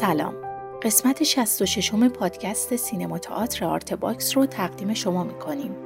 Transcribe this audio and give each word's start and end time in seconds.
سلام. 0.00 0.34
قسمت 0.82 1.22
66 1.22 1.94
پادکست 1.94 2.76
سینما 2.76 3.18
تئاتر 3.18 3.64
آرت 3.64 3.94
باکس 3.94 4.36
رو 4.36 4.46
تقدیم 4.46 4.94
شما 4.94 5.24
می‌کنیم. 5.24 5.76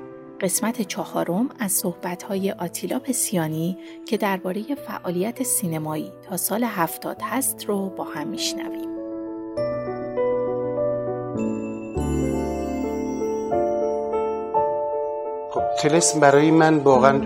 قسمت 0.40 0.82
چهارم 0.82 1.48
از 1.58 1.72
صحبت‌های 1.72 2.52
آتیلا 2.52 2.98
پسیانی 2.98 3.78
که 4.06 4.16
درباره 4.16 4.62
فعالیت 4.74 5.42
سینمایی 5.42 6.12
تا 6.28 6.36
سال 6.36 6.64
هفتاد 6.64 7.22
هست 7.22 7.64
رو 7.64 7.90
با 7.90 8.04
هم 8.04 8.28
میشنویم. 8.28 8.90
خب 15.50 15.62
طلسم 15.78 16.20
برای 16.20 16.50
من 16.50 16.78
واقعا 16.78 17.18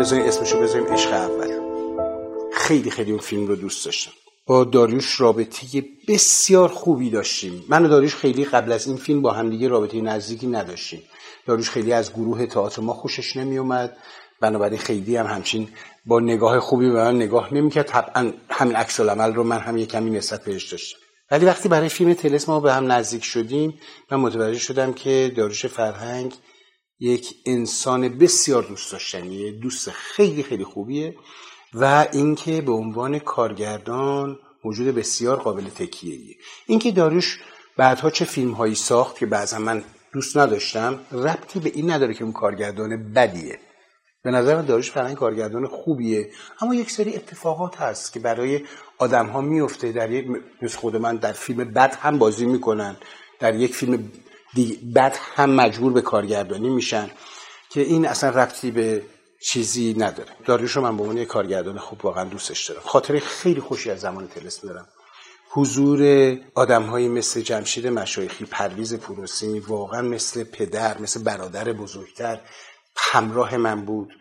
بذاریم 0.00 0.26
اسمشو 0.26 0.60
بذاریم 0.60 0.86
عشق 0.86 1.12
اول. 1.12 1.48
خیلی 2.52 2.90
خیلی 2.90 3.10
اون 3.10 3.20
فیلم 3.20 3.46
رو 3.46 3.56
دوست 3.56 3.84
داشتم. 3.84 4.12
با 4.48 4.64
داریوش 4.64 5.20
رابطه 5.20 5.84
بسیار 6.08 6.68
خوبی 6.68 7.10
داشتیم. 7.10 7.64
من 7.68 7.84
و 7.86 7.88
داریوش 7.88 8.14
خیلی 8.14 8.44
قبل 8.44 8.72
از 8.72 8.86
این 8.86 8.96
فیلم 8.96 9.22
با 9.22 9.32
همدیگه 9.32 9.68
رابطه 9.68 10.00
نزدیکی 10.00 10.46
نداشتیم. 10.46 11.02
داریوش 11.46 11.70
خیلی 11.70 11.92
از 11.92 12.12
گروه 12.12 12.46
تئاتر 12.46 12.82
ما 12.82 12.94
خوشش 12.94 13.36
نمیومد 13.36 13.96
بنابراین 14.40 14.78
خیلی 14.78 15.16
هم 15.16 15.26
همچین 15.26 15.68
با 16.06 16.20
نگاه 16.20 16.60
خوبی 16.60 16.90
به 16.90 16.94
من 16.94 17.16
نگاه 17.16 17.54
نمی‌کرد. 17.54 17.86
طبعا 17.86 18.32
همین 18.50 18.76
عکس 18.76 19.00
العمل 19.00 19.34
رو 19.34 19.44
من 19.44 19.58
هم 19.58 19.76
یه 19.76 19.86
کمی 19.86 20.10
نسبت 20.10 20.44
بهش 20.44 20.72
داشتم. 20.72 20.98
ولی 21.30 21.46
وقتی 21.46 21.68
برای 21.68 21.88
فیلم 21.88 22.14
تلس 22.14 22.48
ما 22.48 22.60
به 22.60 22.72
هم 22.72 22.92
نزدیک 22.92 23.24
شدیم 23.24 23.80
من 24.10 24.20
متوجه 24.20 24.58
شدم 24.58 24.92
که 24.92 25.32
داریوش 25.36 25.66
فرهنگ 25.66 26.34
یک 27.00 27.34
انسان 27.46 28.18
بسیار 28.18 28.62
دوست 28.62 28.92
داشتنیه 28.92 29.52
دوست 29.52 29.90
خیلی 29.90 30.42
خیلی 30.42 30.64
خوبیه 30.64 31.14
و 31.74 32.06
اینکه 32.12 32.60
به 32.60 32.72
عنوان 32.72 33.18
کارگردان 33.18 34.38
موجود 34.68 34.94
بسیار 34.94 35.36
قابل 35.36 35.64
تکیه‌ایه. 35.68 36.36
اینکه 36.66 36.92
داریوش 36.92 37.38
بعدها 37.76 38.10
چه 38.10 38.24
فیلم 38.24 38.52
هایی 38.52 38.74
ساخت 38.74 39.18
که 39.18 39.26
بعضا 39.26 39.58
من 39.58 39.84
دوست 40.12 40.36
نداشتم 40.36 41.00
ربطی 41.12 41.60
به 41.60 41.72
این 41.74 41.90
نداره 41.90 42.14
که 42.14 42.24
اون 42.24 42.32
کارگردان 42.32 43.12
بدیه. 43.12 43.58
به 44.22 44.30
نظر 44.30 44.56
من 44.56 44.64
داریوش 44.64 44.90
فرهنگ 44.90 45.16
کارگردان 45.16 45.66
خوبیه. 45.66 46.30
اما 46.60 46.74
یک 46.74 46.90
سری 46.90 47.14
اتفاقات 47.14 47.76
هست 47.76 48.12
که 48.12 48.20
برای 48.20 48.60
آدم 48.98 49.26
ها 49.26 49.40
میفته 49.40 49.92
در 49.92 50.10
یک 50.10 50.26
مثل 50.62 50.78
خود 50.78 50.96
من 50.96 51.16
در 51.16 51.32
فیلم 51.32 51.64
بد 51.64 51.94
هم 52.00 52.18
بازی 52.18 52.46
می‌کنن. 52.46 52.96
در 53.40 53.54
یک 53.54 53.74
فیلم 53.74 54.12
بد 54.94 55.16
هم 55.36 55.50
مجبور 55.50 55.92
به 55.92 56.00
کارگردانی 56.00 56.68
میشن. 56.68 57.10
که 57.70 57.80
این 57.80 58.06
اصلا 58.06 58.30
ربطی 58.30 58.70
به 58.70 59.02
چیزی 59.40 59.94
نداره. 59.98 60.30
داریوش 60.44 60.72
رو 60.72 60.82
من 60.82 60.96
به 60.96 61.02
عنوان 61.02 61.24
کارگردان 61.24 61.78
خوب 61.78 62.04
واقعا 62.04 62.24
دوستش 62.24 62.70
دارم. 62.70 62.82
خاطر 62.84 63.18
خیلی 63.18 63.60
خوشی 63.60 63.90
از 63.90 64.00
زمان 64.00 64.28
تلس 64.28 64.60
دارم. 64.60 64.88
حضور 65.50 66.36
آدمهایی 66.54 67.08
مثل 67.08 67.40
جمشید 67.40 67.86
مشایخی 67.86 68.44
پرویز 68.44 68.94
پوروسی 68.94 69.60
واقعا 69.60 70.02
مثل 70.02 70.44
پدر 70.44 70.98
مثل 70.98 71.22
برادر 71.22 71.72
بزرگتر 71.72 72.40
همراه 72.96 73.56
من 73.56 73.84
بود. 73.84 74.12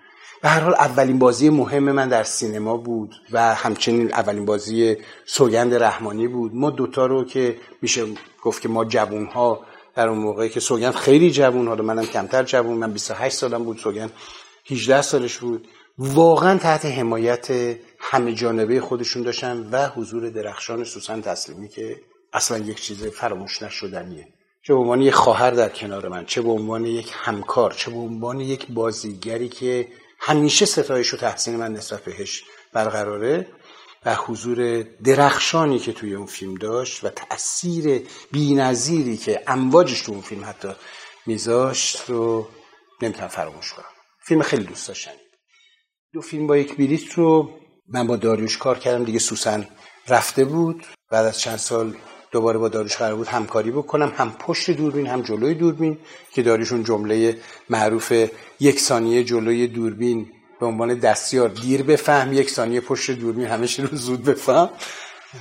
به 0.42 0.50
هر 0.50 0.60
حال 0.60 0.74
اولین 0.74 1.20
بازی 1.20 1.50
مهم 1.50 1.84
من 1.84 2.10
در 2.10 2.24
سینما 2.24 2.78
بود 2.78 3.16
و 3.32 3.56
همچنین 3.56 4.14
اولین 4.14 4.46
بازی 4.46 4.98
سوگند 5.26 5.74
رحمانی 5.76 6.28
بود. 6.28 6.56
ما 6.56 6.70
دوتا 6.70 7.06
رو 7.06 7.26
که 7.26 7.58
میشه 7.82 8.06
گفت 8.44 8.62
که 8.62 8.70
ما 8.70 8.86
جوون 8.86 9.26
ها 9.26 9.66
در 9.96 10.08
اون 10.08 10.18
موقعی 10.18 10.50
که 10.50 10.60
سوگند 10.60 10.94
خیلی 10.96 11.32
جوون 11.32 11.68
حالا 11.68 11.84
منم 11.84 12.06
کمتر 12.06 12.44
جوون 12.44 12.78
من 12.78 12.94
28 12.94 13.36
سالم 13.36 13.64
بود 13.64 13.78
سوگند 13.78 14.12
18 14.70 15.02
سالش 15.02 15.38
بود. 15.38 15.68
واقعا 15.98 16.58
تحت 16.58 16.86
حمایت 16.86 17.48
همه 18.00 18.34
جانبه 18.34 18.82
خودشون 18.82 19.24
داشتن 19.24 19.70
و 19.72 19.88
حضور 19.88 20.30
درخشان 20.30 20.84
سوسن 20.84 21.22
تسلیمی 21.22 21.70
که 21.70 22.00
اصلا 22.34 22.58
یک 22.58 22.82
چیز 22.82 23.04
فراموش 23.04 23.62
نشدنیه. 23.62 24.28
چه 24.64 24.74
به 24.74 24.80
عنوان 24.80 25.02
یک 25.02 25.14
خواهر 25.14 25.52
در 25.52 25.70
کنار 25.70 26.08
من 26.08 26.26
چه 26.26 26.42
به 26.42 26.50
عنوان 26.50 26.86
یک 26.86 27.12
همکار 27.14 27.72
چه 27.72 27.92
به 27.92 27.98
عنوان 27.98 28.40
یک 28.40 28.68
بازیگری 28.72 29.50
که 29.50 29.88
همیشه 30.20 30.66
ستایش 30.66 31.14
و 31.14 31.18
تحسین 31.18 31.56
من 31.56 31.74
نسبت 31.74 32.04
بهش 32.04 32.44
برقراره 32.74 33.48
و 34.06 34.16
حضور 34.16 34.82
درخشانی 35.04 35.80
که 35.80 35.94
توی 35.94 36.16
اون 36.16 36.26
فیلم 36.26 36.56
داشت 36.56 37.04
و 37.04 37.10
تأثیر 37.10 38.08
بینظیری 38.32 39.18
که 39.18 39.44
امواجش 39.48 40.02
تو 40.02 40.12
اون 40.12 40.22
فیلم 40.22 40.46
حتی 40.46 40.70
میذاشت 41.26 42.10
رو 42.10 42.48
نمی‌تونم 43.02 43.28
فراموش 43.28 43.74
کنم. 43.74 43.97
فیلم 44.28 44.42
خیلی 44.42 44.64
دوست 44.64 44.88
داشتنی. 44.88 45.14
دو 46.14 46.22
فیلم 46.22 46.48
با 46.48 46.58
یک 46.58 46.78
بلیت 46.78 47.14
رو 47.14 47.50
من 47.88 48.08
با 48.08 48.16
داریوش 48.16 48.58
کار 48.58 48.80
کردم. 48.80 49.04
دیگه 49.04 49.20
سوسن 49.20 49.68
رفته 50.08 50.46
بود. 50.46 50.86
بعد 51.12 51.26
از 51.26 51.40
چند 51.40 51.56
سال 51.56 51.96
دوباره 52.32 52.58
با 52.58 52.70
داریوش 52.70 52.98
قرار 52.98 53.16
بود 53.16 53.28
همکاری 53.28 53.72
بکنم. 53.72 54.14
هم 54.18 54.32
پشت 54.40 54.72
دوربین 54.72 55.08
هم 55.08 55.22
جلوی 55.22 55.54
دوربین 55.54 55.98
که 56.34 56.42
داریوشون 56.42 56.84
جمله 56.84 57.38
معروف 57.70 58.14
یک 58.60 58.80
ثانیه 58.80 59.24
جلوی 59.24 59.68
دوربین 59.68 60.32
به 60.60 60.66
عنوان 60.66 61.00
دستیار 61.00 61.50
دیر 61.50 61.84
بفهم 61.84 62.34
یک 62.34 62.50
ثانیه 62.50 62.82
پشت 62.82 63.12
دوربین 63.12 63.46
همه 63.46 63.68
رو 63.78 63.98
زود 63.98 64.24
بفهم. 64.24 64.70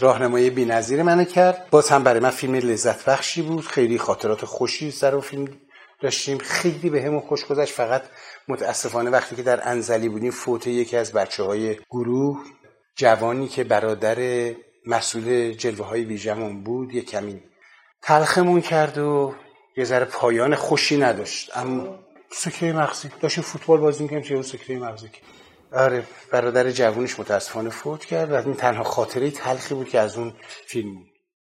راهنمایی 0.01 0.51
بی‌نظیر 0.51 1.03
منو 1.03 1.25
کرد. 1.25 1.67
باز 1.71 1.89
هم 1.89 2.05
برای 2.05 2.21
من 2.21 2.31
فیلم 2.31 2.55
لذت 2.55 3.05
بخشی 3.05 3.43
بود. 3.43 3.67
خیلی 3.67 3.99
خاطرات 3.99 4.45
خوشی 4.45 4.91
سر 4.91 5.13
اون 5.13 5.21
فیلم 5.21 5.49
داشتیم. 6.03 6.39
خیلی 6.39 6.91
به 6.91 7.03
همون 7.03 7.21
خوش 7.21 7.45
گذشت. 7.45 7.73
فقط 7.73 8.03
متاسفانه 8.49 9.11
وقتی 9.11 9.37
که 9.37 9.43
در 9.43 9.69
انزلی 9.69 10.09
بودیم 10.09 10.31
فوت 10.31 10.67
یکی 10.67 10.97
از 10.97 11.13
بچه 11.13 11.43
های 11.43 11.77
گروه 11.91 12.45
جوانی 12.97 13.49
که 13.49 13.65
برادر 13.65 14.51
مسئول 14.87 15.53
جلوه 15.53 15.87
های 15.87 16.05
ویژمون 16.05 16.65
بود 16.65 16.95
یه 16.95 17.03
کمی 17.03 17.43
تلخمون 18.03 18.61
کرد 18.61 18.99
و 18.99 19.35
یه 19.77 19.85
ذره 19.85 20.05
پایان 20.05 20.55
خوشی 20.55 20.97
نداشت. 20.97 21.57
اما 21.57 21.99
سکره 22.33 22.73
مغزی 22.73 23.11
داشتیم 23.21 23.45
فوتبال 23.45 23.81
بازی 23.81 24.03
می‌کنیم 24.03 24.23
چه 24.23 24.43
سکره 24.43 24.79
مغزی 24.79 25.11
آره 25.73 26.07
برادر 26.33 26.71
جوونش 26.71 27.21
متاسفانه 27.21 27.71
فوت 27.71 28.05
کرد 28.05 28.33
و 28.33 28.35
این 28.35 28.55
تنها 28.55 28.85
خاطره 28.85 29.31
تلخی 29.31 29.75
بود 29.75 29.89
که 29.89 30.01
از 30.01 30.17
اون 30.17 30.33
فیلم. 30.67 30.97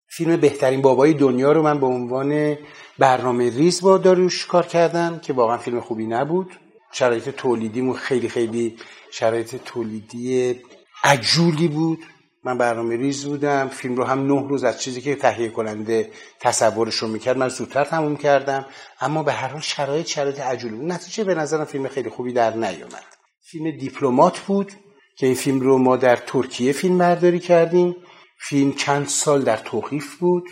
فیلم 0.07 0.38
بهترین 0.38 0.81
بابای 0.81 1.13
دنیا 1.13 1.51
رو 1.51 1.61
من 1.61 1.79
به 1.79 1.85
عنوان 1.85 2.57
برنامه 3.00 3.50
ریز 3.50 3.81
با 3.81 3.97
داروش 3.97 4.45
کار 4.45 4.66
کردم 4.66 5.19
که 5.19 5.33
واقعا 5.33 5.57
فیلم 5.57 5.79
خوبی 5.79 6.07
نبود. 6.07 6.51
شرایط 6.91 7.29
تولیدیمون 7.29 7.95
خیلی 7.95 8.29
خیلی 8.29 8.77
شرایط 9.11 9.55
تولیدی 9.66 10.55
عجولی 11.03 11.67
بود. 11.67 12.00
من 12.44 12.57
برنامه 12.57 12.95
ریز 12.95 13.25
بودم. 13.25 13.67
فیلم 13.67 13.95
رو 13.95 14.03
هم 14.03 14.27
نه 14.27 14.47
روز 14.47 14.63
از 14.63 14.81
چیزی 14.81 15.01
که 15.01 15.16
تهیه 15.16 15.50
کننده 15.50 16.11
تصورش 16.39 16.95
رو 16.95 17.07
می‌کرد 17.07 17.38
من 17.38 17.50
زودتر 17.50 17.83
تموم 17.83 18.17
کردم. 18.17 18.66
اما 19.01 19.23
به 19.23 19.31
هر 19.33 19.47
حال 19.47 19.61
شرایط 19.61 20.05
شرایط 20.05 20.39
عجولی 20.39 20.75
بود. 20.75 20.91
نتیجه 20.91 21.23
به 21.23 21.35
نظرم 21.35 21.66
فیلم 21.66 21.88
خیلی 21.88 22.09
خوبی 22.09 22.33
در 22.33 22.53
نیومد 22.53 23.03
فیلم 23.44 23.71
دیپلمات 23.71 24.39
بود 24.39 24.71
که 25.17 25.25
این 25.25 25.35
فیلم 25.35 25.59
رو 25.59 25.77
ما 25.77 25.97
در 25.97 26.16
ترکیه 26.16 26.71
فیلم 26.71 26.97
برداری 26.97 27.39
کردیم. 27.39 27.95
فیلم 28.41 28.73
چند 28.73 29.07
سال 29.07 29.41
در 29.41 29.57
توقیف 29.57 30.16
بود. 30.16 30.44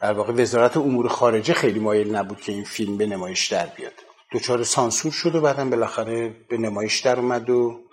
در 0.00 0.12
واقع 0.12 0.32
وزارت 0.32 0.76
امور 0.76 1.08
خارجه 1.08 1.54
خیلی 1.54 1.80
مایل 1.80 2.16
نبود 2.16 2.40
که 2.40 2.52
این 2.52 2.64
فیلم 2.64 2.96
به 2.96 3.06
نمایش 3.06 3.52
در 3.52 3.66
بیاد. 3.66 4.05
دچار 4.32 4.64
سانسور 4.64 5.12
شد 5.12 5.34
و 5.34 5.40
بعدم 5.40 5.70
بالاخره 5.70 6.34
به 6.48 6.58
نمایش 6.58 7.00
در 7.00 7.20
اومد 7.20 7.50
و 7.50 7.86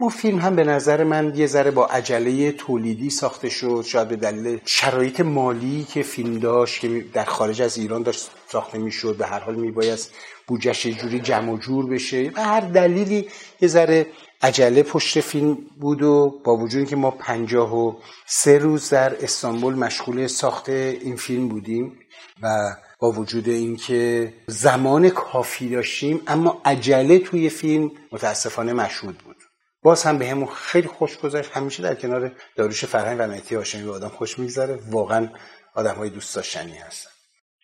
اون 0.00 0.10
فیلم 0.10 0.38
هم 0.38 0.56
به 0.56 0.64
نظر 0.64 1.04
من 1.04 1.32
یه 1.36 1.46
ذره 1.46 1.70
با 1.70 1.86
عجله 1.86 2.52
تولیدی 2.52 3.10
ساخته 3.10 3.48
شد. 3.48 3.84
شاید 3.86 4.08
به 4.08 4.16
دلیل 4.16 4.60
شرایط 4.64 5.20
مالی 5.20 5.84
که 5.84 6.02
فیلم 6.02 6.38
داشت 6.38 6.80
که 6.80 7.04
در 7.12 7.24
خارج 7.24 7.62
از 7.62 7.78
ایران 7.78 8.02
داشت 8.02 8.30
ساخته 8.48 8.78
می‌شد 8.78 9.16
به 9.16 9.26
هر 9.26 9.38
حال 9.38 9.54
میبایست 9.54 10.12
بودجهش 10.46 10.86
یه 10.86 10.94
جوری 10.94 11.20
جمع 11.20 11.58
جور 11.58 11.86
بشه. 11.86 12.32
و 12.36 12.44
هر 12.44 12.60
دلیلی 12.60 13.28
یه 13.60 13.68
ذره 13.68 14.06
عجله 14.42 14.82
پشت 14.82 15.20
فیلم 15.20 15.58
بود 15.80 16.02
و 16.02 16.40
با 16.44 16.56
وجود 16.56 16.88
که 16.88 16.96
ما 16.96 17.10
پنجاه 17.10 17.76
و 17.76 17.94
سه 18.26 18.58
روز 18.58 18.90
در 18.90 19.24
استانبول 19.24 19.74
مشغول 19.74 20.26
ساخت 20.26 20.68
این 20.68 21.16
فیلم 21.16 21.48
بودیم 21.48 21.98
و 22.42 22.76
با 23.04 23.12
وجود 23.12 23.48
اینکه 23.48 24.34
زمان 24.46 25.10
کافی 25.10 25.68
داشتیم 25.68 26.22
اما 26.26 26.62
عجله 26.64 27.18
توی 27.18 27.50
فیلم 27.50 27.90
متاسفانه 28.12 28.72
مشهود 28.72 29.18
بود. 29.18 29.36
باز 29.82 30.04
هم 30.04 30.18
به 30.18 30.30
همون 30.30 30.48
خیلی 30.54 30.88
خوش 30.88 31.18
گذشت. 31.18 31.56
همیشه 31.56 31.82
در 31.82 31.94
کنار 31.94 32.32
داروش 32.56 32.84
فرهنگ 32.84 33.16
و 33.20 33.26
مهدی 33.26 33.54
هاشمی 33.54 33.82
به 33.82 33.92
آدم 33.92 34.08
خوش 34.08 34.38
میگذره. 34.38 34.78
واقعا 34.90 35.28
آدم 35.74 35.94
های 35.94 36.10
دوست 36.10 36.36
داشتنی 36.36 36.76
هستن. 36.76 37.10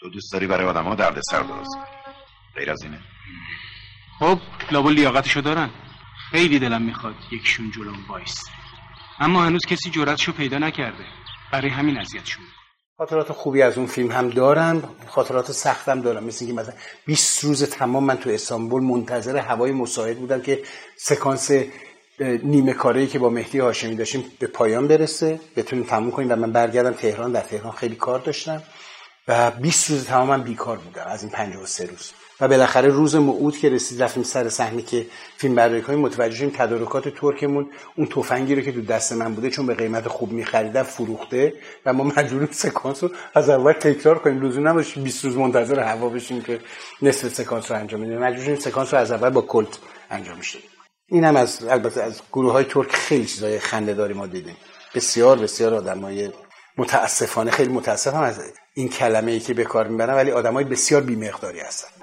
تو 0.00 0.10
دوست 0.10 0.32
داری 0.32 0.46
برای 0.46 0.66
آدم 0.66 0.84
ها 0.84 0.94
درد 0.94 1.20
سر 1.31 1.42
درست 1.42 1.75
کنی. 1.75 2.14
غیر 2.56 2.70
از 2.70 2.82
اینه. 2.82 3.00
خب 4.19 4.38
لابا 4.70 4.90
لیاقتشو 4.90 5.40
دارن. 5.40 5.70
خیلی 6.31 6.58
دلم 6.58 6.82
می‌خواد 6.82 7.14
یکشون 7.32 7.70
جلوم 7.70 8.04
وایس 8.08 8.44
اما 9.20 9.44
هنوز 9.44 9.66
کسی 9.69 9.90
جرأتشو 9.90 10.32
پیدا 10.32 10.58
نکرده. 10.58 11.04
برای 11.52 11.70
همین 11.70 11.98
اذیت 11.98 12.25
شد 12.25 12.60
خاطرات 13.00 13.32
خوبی 13.32 13.62
از 13.62 13.79
اون 13.79 13.87
فیلم 13.87 14.11
هم 14.11 14.31
دارم. 14.31 14.82
خاطرات 15.06 15.52
سختم 15.52 16.00
دارم. 16.00 16.25
مثل 16.25 16.44
اینکه 16.44 16.61
مثلا 16.61 16.75
20 17.06 17.44
روز 17.44 17.64
تمام 17.64 18.05
من 18.05 18.17
تو 18.17 18.31
استانبول 18.31 18.82
منتظر 18.82 19.37
هوای 19.37 19.73
مساعد 19.73 20.19
بودم 20.19 20.41
که 20.41 20.62
سکانس 20.97 21.50
نیمه 22.43 22.73
کاری 22.73 23.06
که 23.06 23.19
با 23.19 23.31
مهدی 23.31 23.58
هاشمی 23.58 23.97
داشتیم 23.97 24.25
به 24.38 24.47
پایان 24.47 24.88
برسه. 24.88 25.41
بتونیم 25.56 25.85
تموم 25.85 26.11
کنیم 26.11 26.32
و 26.32 26.37
من 26.37 26.52
برگردم 26.52 26.93
تهران. 26.93 27.32
در 27.32 27.41
تهران 27.41 27.73
خیلی 27.73 27.97
کار 27.97 28.19
داشتم. 28.19 28.62
و 29.29 29.50
20 29.50 29.91
روز 29.91 30.06
تماما 30.06 30.38
بیکار 30.38 30.76
بودم 30.76 31.05
از 31.06 31.23
این 31.23 31.32
53 31.32 31.85
روز. 31.85 32.12
و 32.40 32.48
بالاخره 32.48 32.88
روز 32.88 33.16
موعود 33.16 33.58
که 33.58 33.69
رسید 33.69 34.02
رفتیم 34.02 34.22
سر 34.22 34.48
صحنه 34.48 34.82
که 34.82 35.06
فیلم 35.37 35.54
برداری 35.54 35.82
کنیم 35.82 35.98
متوجه 35.98 36.50
تدارکات 36.50 37.08
ترکمون 37.08 37.70
اون 37.96 38.06
تفنگی 38.06 38.54
رو 38.54 38.62
که 38.62 38.72
تو 38.72 38.82
دست 38.82 39.12
من 39.12 39.34
بوده 39.34 39.50
چون 39.50 39.66
به 39.66 39.75
قیمت 39.75 40.08
خوب 40.08 40.32
می‌خریدن 40.32 40.82
فروخته 40.82 41.52
و 41.87 41.92
ما 41.92 42.04
مجبوریم 42.04 42.48
سکانس 42.52 43.04
رو 43.04 43.10
از 43.34 43.50
اول 43.50 43.72
تکرار 43.72 44.19
کنیم. 44.19 44.42
لزوم 44.42 44.69
نداشت 44.69 44.98
20 44.98 45.25
روز 45.25 45.37
منتظر 45.37 45.81
هوا 45.81 46.08
بشیم 46.08 46.42
که 46.42 46.60
نصف 47.02 47.28
سکانس 47.28 47.70
رو 47.70 47.76
انجام 47.76 48.00
بدیم. 48.00 48.19
مجبور 48.19 48.44
شدیم 48.44 48.56
سکانس 48.56 48.94
رو 48.94 49.00
از 49.00 49.12
اول 49.12 49.31
با 49.31 49.40
کلت 49.40 49.78
انجام 50.10 50.37
بدیم 50.37 50.62
این 51.06 51.25
هم 51.25 51.37
از 51.37 51.64
البته 51.64 52.02
از 52.02 52.20
گروه 52.32 52.52
های 52.52 52.64
ترک 52.64 52.92
خیلی 52.92 53.26
چیزای 53.26 53.58
خنده 53.58 54.14
ما 54.14 54.26
دیدیم. 54.26 54.56
بسیار 54.94 55.38
بسیار 55.38 55.75
آدمای 55.75 56.31
متاسفانه 56.78 57.50
خیلی 57.50 57.72
متاسفم 57.72 58.20
از 58.20 58.40
این 58.75 58.88
کلمه 58.88 59.32
ای 59.32 59.40
که 59.40 59.54
به 59.54 59.64
کار 59.64 59.88
می‌برن 59.88 60.14
ولی 60.14 60.31
آدمای 60.31 60.64
بسیار 60.64 61.02
بیمقداری 61.02 61.60
هستن. 61.60 62.00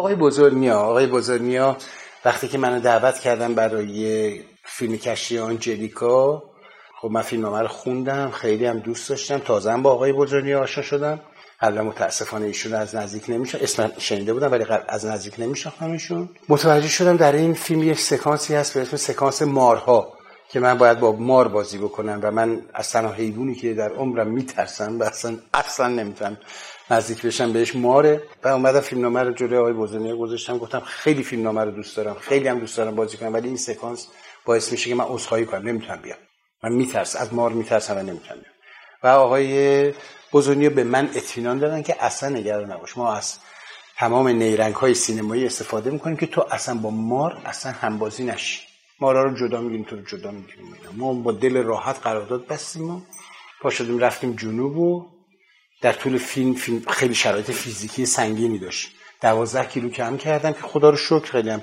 آقای 0.00 0.14
بزرگنیا 0.14 0.78
آقای 0.78 1.06
بزرگنیا 1.06 1.76
وقتی 2.24 2.48
که 2.48 2.58
منو 2.58 2.80
دعوت 2.80 3.18
کردم 3.18 3.54
برای 3.54 4.40
فیلم 4.64 4.96
کشی 4.96 5.38
آنجلیکا 5.38 6.42
خب 7.00 7.10
من 7.10 7.22
فیلم 7.22 7.46
رو 7.46 7.68
خوندم 7.68 8.30
خیلی 8.30 8.66
هم 8.66 8.78
دوست 8.78 9.08
داشتم. 9.08 9.38
تازه 9.38 9.76
با 9.76 9.92
آقای 9.92 10.12
بزرگنیا 10.12 10.60
آشنا 10.60 10.84
شدم. 10.84 11.20
قبلا 11.60 11.82
متاسفانه 11.82 12.46
ایشون 12.46 12.74
از 12.74 12.94
نزدیک 12.94 13.24
نمیشه. 13.28 13.58
اسم 13.62 13.92
شنیده 13.98 14.32
بودم 14.32 14.52
ولی 14.52 14.64
از 14.88 15.06
نزدیک 15.06 15.34
نمیشناختمشون 15.40 16.28
متوجه 16.48 16.88
شدم 16.88 17.16
در 17.16 17.32
این 17.32 17.54
فیلم 17.54 17.82
یک 17.82 18.00
سکانسی 18.00 18.54
هست 18.54 18.74
به 18.74 18.80
اسم 18.80 18.96
سکانس 18.96 19.42
مارها 19.42 20.12
که 20.48 20.60
من 20.60 20.78
باید 20.78 21.00
با 21.00 21.12
مار 21.12 21.48
بازی 21.48 21.78
بکنم 21.78 22.20
و 22.22 22.30
من 22.30 22.62
از 22.74 22.90
تنها 22.90 23.12
حیوانی 23.12 23.54
که 23.54 23.74
در 23.74 23.92
عمرم 23.92 24.30
میترسم 24.30 25.00
و 25.00 25.02
اصلا 25.02 25.38
اصلا 25.54 25.88
نمی‌تونم 25.88 26.36
نزدیک 26.90 27.26
بشم 27.26 27.52
بهش 27.52 27.76
ماره. 27.76 28.22
و 28.44 28.48
اومدم 28.48 28.80
فیلمنامه 28.80 29.22
رو 29.22 29.32
جلوی 29.32 29.56
آقای 29.56 29.72
بزرگی 29.72 30.12
گذاشتم. 30.12 30.58
گفتم 30.58 30.80
خیلی 30.80 31.22
فیلمنامه 31.22 31.64
رو 31.64 31.70
دوست 31.70 31.96
دارم 31.96 32.14
خیلی 32.20 32.48
هم 32.48 32.58
دوست 32.58 32.76
دارم 32.76 32.94
بازی 32.94 33.16
کنم 33.16 33.32
ولی 33.32 33.48
این 33.48 33.56
سکانس 33.56 34.08
باعث 34.44 34.72
میشه 34.72 34.88
که 34.88 34.94
من 34.94 35.04
عذرخواهی 35.04 35.46
کنم. 35.46 35.68
نمی‌تونم 35.68 36.00
بیام. 36.02 36.18
من 36.62 36.72
میترسم 36.72 37.18
از 37.18 37.34
مار 37.34 37.52
میترسم 37.52 37.96
و 37.96 37.98
نمی‌تونم 37.98 38.40
بیام. 38.40 38.54
و 39.02 39.06
آقای 39.06 39.92
بزرگی 40.32 40.68
به 40.68 40.84
من 40.84 41.10
اطمینان 41.14 41.58
دادن 41.58 41.82
که 41.82 42.04
اصلا 42.04 42.28
نگران 42.28 42.72
نباش. 42.72 42.98
ما 42.98 43.12
از 43.12 43.38
تمام 43.96 44.28
نیرنگ 44.28 44.74
های 44.74 44.94
سینمایی 44.94 45.46
استفاده 45.46 45.90
می‌کنیم 45.90 46.16
که 46.16 46.26
تو 46.26 46.44
اصلا 46.50 46.74
با 46.74 46.90
مار 46.90 47.42
اصلا 47.44 47.72
همبازی 47.72 48.24
نشی. 48.24 48.60
مارا 49.00 49.24
رو 49.24 49.36
جدا 49.36 49.60
میگیم 49.60 49.84
تو 49.84 49.96
رو 49.96 50.02
جدا 50.02 50.30
میگیم 50.30 50.76
ما 50.96 51.12
با 51.12 51.32
دل 51.32 51.56
راحت 51.56 51.98
قرارداد 52.02 52.46
بستیم 52.46 52.90
و 52.90 53.00
پا 53.62 53.70
شدیم 53.70 53.98
رفتیم 53.98 54.36
جنوب 54.36 54.78
و 54.78 55.06
در 55.80 55.92
طول 55.92 56.18
فیلم, 56.18 56.54
فیلم 56.54 56.82
خیلی 56.90 57.14
شرایط 57.14 57.50
فیزیکی 57.50 58.06
سنگینی 58.06 58.58
داشت. 58.58 58.90
دوازده 59.20 59.64
کیلو 59.64 59.88
کم 59.90 60.16
کردم 60.16 60.52
که 60.52 60.60
خدا 60.62 60.90
رو 60.90 60.96
شکر 60.96 61.32
خیلی 61.32 61.50
هم 61.50 61.62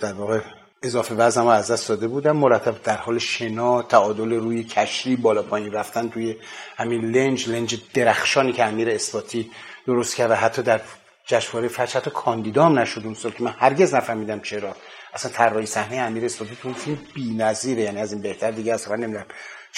در 0.00 0.12
واقع 0.12 0.40
اضافه 0.82 1.14
وزنم 1.14 1.46
از 1.46 1.70
دست 1.70 1.88
داده 1.88 2.08
بودم. 2.08 2.36
مرتب 2.36 2.82
در 2.82 2.96
حال 2.96 3.18
شنا 3.18 3.82
تعادل 3.82 4.32
روی 4.32 4.64
کشری 4.64 5.16
بالا 5.16 5.42
پایین 5.42 5.72
رفتن 5.72 6.08
توی 6.08 6.36
همین 6.76 7.10
لنج 7.10 7.48
لنج 7.48 7.80
درخشانی 7.94 8.52
که 8.52 8.64
امیر 8.64 8.90
اثباتی 8.90 9.50
درست 9.86 10.16
کرد 10.16 10.30
و 10.30 10.34
حتی 10.34 10.62
در 10.62 10.80
جشنواره 11.26 11.68
فجر 11.68 12.00
حتی 12.00 12.10
کاندیدام 12.10 12.78
نشد 12.78 13.02
اون 13.04 13.14
سال 13.14 13.32
که 13.32 13.42
من 13.42 13.54
هرگز 13.58 13.94
نفهمیدم 13.94 14.40
چرا. 14.40 14.76
اصلا 15.14 15.32
طراحی 15.32 15.66
صحنه 15.66 15.96
امیر 15.96 16.24
اثباتی 16.24 16.56
تو 16.62 16.68
اون 16.68 16.74
فیلم 16.74 16.98
بی‌نظیره 17.14 17.82
یعنی 17.82 18.00
از 18.00 18.12
این 18.12 18.22
بهتر 18.22 18.50
دیگه 18.50 18.74
اصلا 18.74 18.96
نمی‌دونم. 18.96 19.26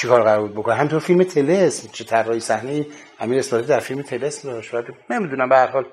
چیکار 0.00 0.22
قرار 0.22 0.40
بود 0.40 0.54
بکنه؟ 0.54 0.74
همینطور 0.74 1.00
فیلم 1.00 1.24
تلس 1.24 1.92
چه 1.92 2.04
طراحی 2.04 2.40
صحنه 2.40 2.86
امیر 3.20 3.38
اثباتی 3.38 3.66
در 3.66 3.80
فیلم 3.80 4.02
تلس 4.02 4.42
داشت. 4.42 4.74
نمی‌دونم 5.10 5.48
به 5.48 5.56
هر 5.56 5.66
حال 5.66 5.84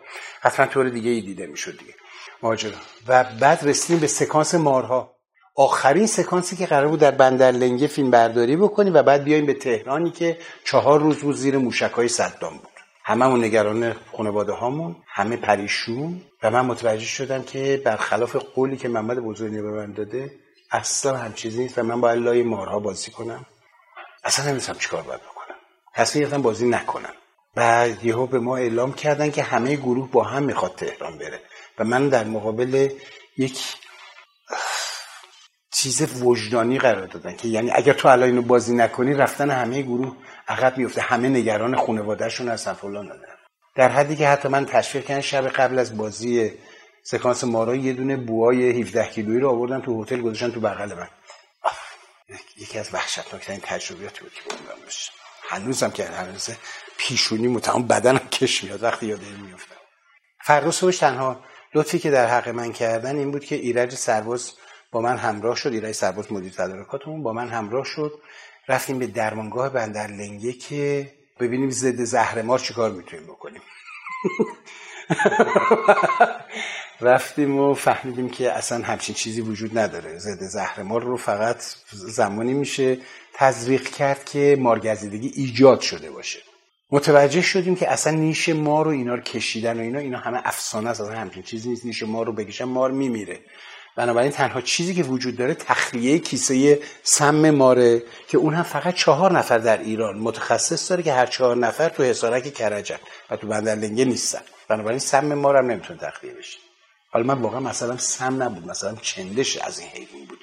حتما 0.41 0.65
طور 0.65 0.89
دیگه 0.89 1.09
ای 1.09 1.21
دیده 1.21 1.47
می‌شد 1.47 1.77
دیگه. 1.79 1.93
ماجرا. 2.43 2.71
و 3.07 3.25
بعد 3.39 3.59
رسیدیم 3.63 3.99
به 3.99 4.07
سکانس 4.07 4.55
مارها. 4.55 5.15
آخرین 5.55 6.07
سکانسی 6.07 6.55
که 6.55 6.65
قرار 6.65 6.87
بود 6.87 6.99
در 6.99 7.11
بندر 7.11 7.51
لنگه 7.51 7.87
فیلم 7.87 8.11
برداری 8.11 8.55
بکنیم 8.55 8.93
و 8.93 9.03
بعد 9.03 9.23
بیایم 9.23 9.45
به 9.45 9.53
تهرانی 9.53 10.11
که 10.11 10.37
چهار 10.65 10.99
روز 10.99 11.17
بود 11.17 11.35
زیر 11.35 11.57
موشک 11.57 11.91
های 11.91 12.07
صدام 12.07 12.57
بود. 12.57 12.69
هممون 13.03 13.43
نگران 13.43 13.93
خانواده 14.17 14.51
هامون 14.51 14.95
همه 15.07 15.37
پریشون 15.37 16.21
و 16.43 16.51
من 16.51 16.65
متوجه 16.65 17.05
شدم 17.05 17.43
که 17.43 17.81
برخلاف 17.85 18.35
قولی 18.35 18.77
که 18.77 18.87
محمد 18.87 19.19
بزرگی 19.19 19.61
به 19.61 19.71
من 19.71 19.91
داده 19.91 20.31
اصلا 20.71 21.17
هم 21.17 21.33
چیزی 21.33 21.63
نیست 21.63 21.77
و 21.77 21.83
من 21.83 22.01
باید 22.01 22.19
لای 22.19 22.43
مارها 22.43 22.79
بازی 22.79 23.11
کنم. 23.11 23.45
اصلا 24.25 24.51
نمی‌دونم 24.51 24.79
چیکار 24.79 25.01
باید 25.01 25.21
بکنم. 25.21 25.55
تصمیم 25.95 26.23
گرفتم 26.25 26.41
بازی 26.41 26.69
نکنم. 26.69 27.13
بعد 27.55 28.05
یهو 28.05 28.27
به 28.27 28.39
ما 28.39 28.57
اعلام 28.57 28.93
کردن 28.93 29.31
که 29.31 29.43
همه 29.43 29.75
گروه 29.75 30.11
با 30.11 30.23
هم 30.23 30.43
می‌خواد 30.43 30.75
تهران 30.75 31.17
بره. 31.17 31.41
و 31.79 31.83
من 31.83 32.09
در 32.09 32.23
مقابل 32.23 32.89
یک 33.37 33.75
چیز 35.73 36.23
وجدانی 36.23 36.77
قرار 36.79 37.05
دادن 37.05 37.35
که 37.35 37.47
یعنی 37.47 37.71
اگر 37.71 37.93
تو 37.93 38.07
الان 38.07 38.29
اینو 38.29 38.41
بازی 38.41 38.75
نکنی 38.75 39.13
رفتن 39.13 39.49
همه 39.49 39.81
گروه 39.81 40.15
عقب 40.47 40.77
میفته 40.77 41.01
همه 41.01 41.29
نگران 41.29 41.75
خانوادهشون 41.75 42.49
هستن 42.49 42.73
فلان 42.73 43.11
در 43.75 43.89
حدی 43.89 44.15
که 44.15 44.27
حتی 44.27 44.47
من 44.47 44.65
تشویق 44.65 45.05
کردن 45.05 45.21
شب 45.21 45.47
قبل 45.47 45.79
از 45.79 45.97
بازی 45.97 46.51
سکانس 47.03 47.43
مارا 47.43 47.75
یه 47.75 47.93
دونه 47.93 48.17
بوهای 48.17 48.81
17 48.81 49.07
کیلویی 49.07 49.39
رو 49.39 49.49
آوردن 49.49 49.81
تو 49.81 50.03
هتل 50.03 50.21
گذاشتن 50.21 50.51
تو 50.51 50.59
بغل 50.59 50.93
من. 50.93 51.07
یکی 52.57 52.79
از 52.79 52.93
وحشتناکترین 52.93 53.59
تجربیاتی 53.63 54.21
بود 54.21 54.33
که 54.33 54.41
بودم. 54.43 54.81
داشتم 54.83 55.13
هنوزم 55.49 55.91
که 55.91 56.05
هنوز 56.05 56.49
پیشونی 56.97 57.47
متهم 57.47 57.87
بدنم 57.87 58.17
کش 58.19 58.63
میاد 58.63 58.83
وقتی 58.83 59.05
یاد 59.05 59.23
این 59.23 59.35
میفتم 59.35 59.75
فردا 60.43 60.71
صبحش 60.71 60.97
تنها 60.97 61.43
لطفی 61.75 61.99
که 61.99 62.11
در 62.11 62.27
حق 62.27 62.49
من 62.49 62.73
کردن 62.73 63.15
این 63.15 63.31
بود 63.31 63.45
که 63.45 63.55
ایرج 63.55 63.95
سرباز 63.95 64.53
با 64.91 65.01
من 65.01 65.17
همراه 65.17 65.55
شد 65.55 65.69
ایرج 65.69 65.91
سرباز 65.91 66.31
مدیر 66.31 66.51
تدارکاتمون 66.51 67.23
با 67.23 67.33
من 67.33 67.49
همراه 67.49 67.85
شد. 67.85 68.21
رفتیم 68.67 68.99
به 68.99 69.07
درمانگاه 69.07 69.69
بندر 69.69 70.07
لنگه 70.07 70.53
که 70.53 71.11
ببینیم 71.39 71.69
ضد 71.69 72.03
زهر 72.03 72.41
مار 72.41 72.59
چیکار 72.59 72.91
می‌تونیم 72.91 73.25
بکنیم. 73.25 73.61
رفتیم 77.01 77.59
و 77.59 77.73
فهمیدیم 77.73 78.29
که 78.29 78.51
اصلا 78.51 78.85
همچین 78.85 79.15
چیزی 79.15 79.41
وجود 79.41 79.77
نداره. 79.77 80.17
ضد 80.17 80.43
زهر 80.43 80.81
مار 80.81 81.03
رو 81.03 81.17
فقط 81.17 81.63
زمانی 81.91 82.53
میشه 82.53 82.97
تزریق 83.33 83.89
کرد 83.89 84.25
که 84.25 84.57
مارگزیدگی 84.59 85.31
ایجاد 85.35 85.81
شده 85.81 86.11
باشه. 86.11 86.39
متوجه 86.91 87.41
شدیم 87.41 87.75
که 87.75 87.91
اصلا 87.91 88.13
نیش 88.13 88.49
ما 88.49 88.81
رو 88.81 88.91
اینا 88.91 89.15
رو 89.15 89.21
کشیدن 89.21 89.77
و 89.77 89.81
اینا 89.81 89.99
اینا 89.99 90.17
همه 90.17 90.41
افسانه 90.43 90.89
است 90.89 91.01
اصلا 91.01 91.19
همچین 91.19 91.43
چیزی 91.43 91.69
نیست. 91.69 91.85
نیش 91.85 92.03
ما 92.03 92.23
رو 92.23 92.33
بکشن 92.33 92.63
مار 92.63 92.91
میمیره. 92.91 93.39
بنابراین 93.95 94.31
تنها 94.31 94.61
چیزی 94.61 94.93
که 94.93 95.03
وجود 95.03 95.37
داره 95.37 95.53
تخلیه 95.53 96.19
کیسه 96.19 96.79
سم 97.03 97.49
ماره 97.49 98.03
که 98.27 98.37
اون 98.37 98.53
هم 98.53 98.63
فقط 98.63 98.93
چهار 98.93 99.31
نفر 99.31 99.57
در 99.57 99.77
ایران 99.77 100.17
متخصص 100.17 100.89
داره 100.89 101.03
که 101.03 101.13
هر 101.13 101.25
چهار 101.25 101.57
نفر 101.57 101.89
تو 101.89 102.03
حسارک 102.03 102.53
کرجن 102.53 102.97
و 103.29 103.35
تو 103.35 103.47
بندرلنگه 103.47 104.05
نیستن. 104.05 104.41
بنابراین 104.67 104.99
سم 104.99 105.33
مار 105.33 105.57
هم 105.57 105.65
نمی‌تونه 105.71 105.99
تخلیه 105.99 106.33
بشه. 106.33 106.57
حالا 107.15 107.35
من 107.35 107.41
واقعا 107.41 107.59
مثلا 107.59 107.97
سم 107.97 108.43
نبود 108.43 108.67
مثلا 108.67 108.95
چندش 109.01 109.57
از 109.57 109.79
این 109.79 109.89
حیوان 109.89 110.25
بود. 110.25 110.39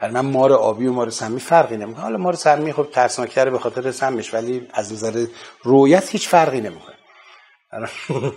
ولی 0.00 0.12
من 0.12 0.20
مار 0.20 0.52
آبی 0.52 0.86
و 0.86 0.92
مار 0.92 1.10
سمی 1.10 1.40
فرقی 1.40 1.76
نمی‌کنه. 1.76 2.02
حالا 2.02 2.16
مار 2.16 2.34
سمی 2.34 2.72
خب 2.72 2.88
ترسناکتره 2.92 3.50
به 3.50 3.58
خاطر 3.58 3.90
سمش 3.90 4.34
ولی 4.34 4.68
از 4.74 4.92
نظر 4.92 5.26
رویت 5.62 6.10
هیچ 6.10 6.28
فرقی 6.28 6.60
نمی‌کنه. 6.60 6.94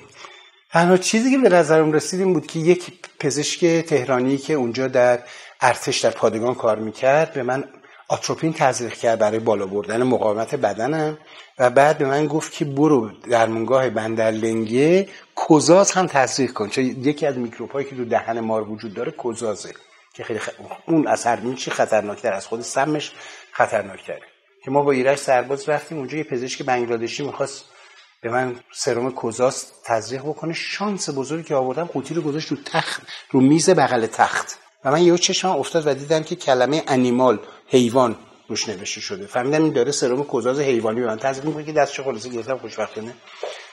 تنها 0.74 0.98
چیزی 0.98 1.32
که 1.32 1.38
به 1.38 1.50
نظرم 1.50 1.91
رسید 1.91 2.20
این 2.20 2.34
بود 2.34 2.48
که 2.48 2.60
یک 2.60 2.91
پزشک 3.20 3.65
تهرانی 3.65 4.38
که 4.38 4.53
اونجا 4.53 4.88
در 4.88 5.20
ارتش 5.62 6.00
در 6.00 6.12
پادگان 6.12 6.55
کار 6.55 6.79
می‌کرد 6.79 7.34
به 7.34 7.44
من 7.44 7.63
آتروپین 8.07 8.53
تزریق 8.53 8.93
کرد 8.93 9.19
برای 9.19 9.39
بالا 9.39 9.65
بردن 9.65 10.03
مقاومت 10.03 10.55
بدنم 10.55 11.17
و 11.59 11.69
بعد 11.69 11.97
به 11.97 12.05
من 12.05 12.27
گفت 12.27 12.51
که 12.51 12.65
برو 12.65 13.12
در 13.29 13.45
منگاه 13.47 13.89
بندر 13.89 14.31
لنگه 14.31 15.09
کزاز 15.50 15.91
هم 15.91 16.07
تزریق 16.07 16.53
کن. 16.53 16.69
چون 16.69 16.83
یکی 16.83 17.25
از 17.25 17.38
میکروب 17.38 17.71
هایی 17.71 17.88
که 17.88 17.95
تو 17.95 18.05
دهن 18.05 18.39
مار 18.39 18.69
وجود 18.69 18.93
داره 18.93 19.13
کزازه 19.24 19.74
که 20.13 20.24
خیلی 20.24 20.39
خ... 20.39 20.50
اون 20.88 21.07
اثر 21.07 21.39
میچی 21.39 21.71
خطرناکتر 21.71 22.33
از 22.33 22.47
خود 22.47 22.62
سمش 22.62 23.12
خطرناکتره. 23.51 24.21
که 24.63 24.71
ما 24.71 24.81
با 24.81 24.91
ایرش 24.91 25.19
سرباز 25.19 25.69
رفتیم 25.69 25.97
اونجا 25.97 26.17
یه 26.17 26.24
پزشک 26.24 26.63
بنگلادشی 26.63 27.25
می‌خواست 27.25 27.65
به 28.21 28.29
من 28.29 28.59
سرم 28.74 29.12
کوزاس 29.12 29.71
تزریق 29.85 30.21
بکنه. 30.21 30.53
شانس 30.53 31.09
بزرگی 31.09 31.43
که 31.43 31.55
آوردم 31.55 31.85
قوطی 31.85 32.13
رو 32.13 32.21
گذاشت 32.21 32.51
رو 32.51 32.57
تخت 32.65 33.01
رو 33.31 33.41
میز 33.41 33.69
بغل 33.69 34.05
تخت. 34.05 34.64
و 34.86 34.92
من 34.92 35.01
یهو 35.01 35.18
چشمم 35.18 35.51
افتاد 35.51 35.88
و 35.88 35.94
دیدم 35.94 36.24
که 36.24 36.36
کلمه 36.36 36.84
انیمال 36.88 37.39
حیوان 37.68 38.15
روش 38.48 38.70
نوشته 38.70 39.01
شده. 39.01 39.25
فهمیدم 39.25 39.63
این 39.63 39.74
داره 39.74 39.92
سرم 39.92 40.24
کوزاز 40.24 40.60
حیوانی 40.60 41.01
به 41.01 41.08
من 41.08 41.18
تزریق 41.18 41.46
می‌کنه 41.46 41.63
که 41.63 41.72
دستش 41.72 42.00
خلاصه 42.00 42.30
گرفتم 42.30 42.58
خوشبختانه 42.58 43.13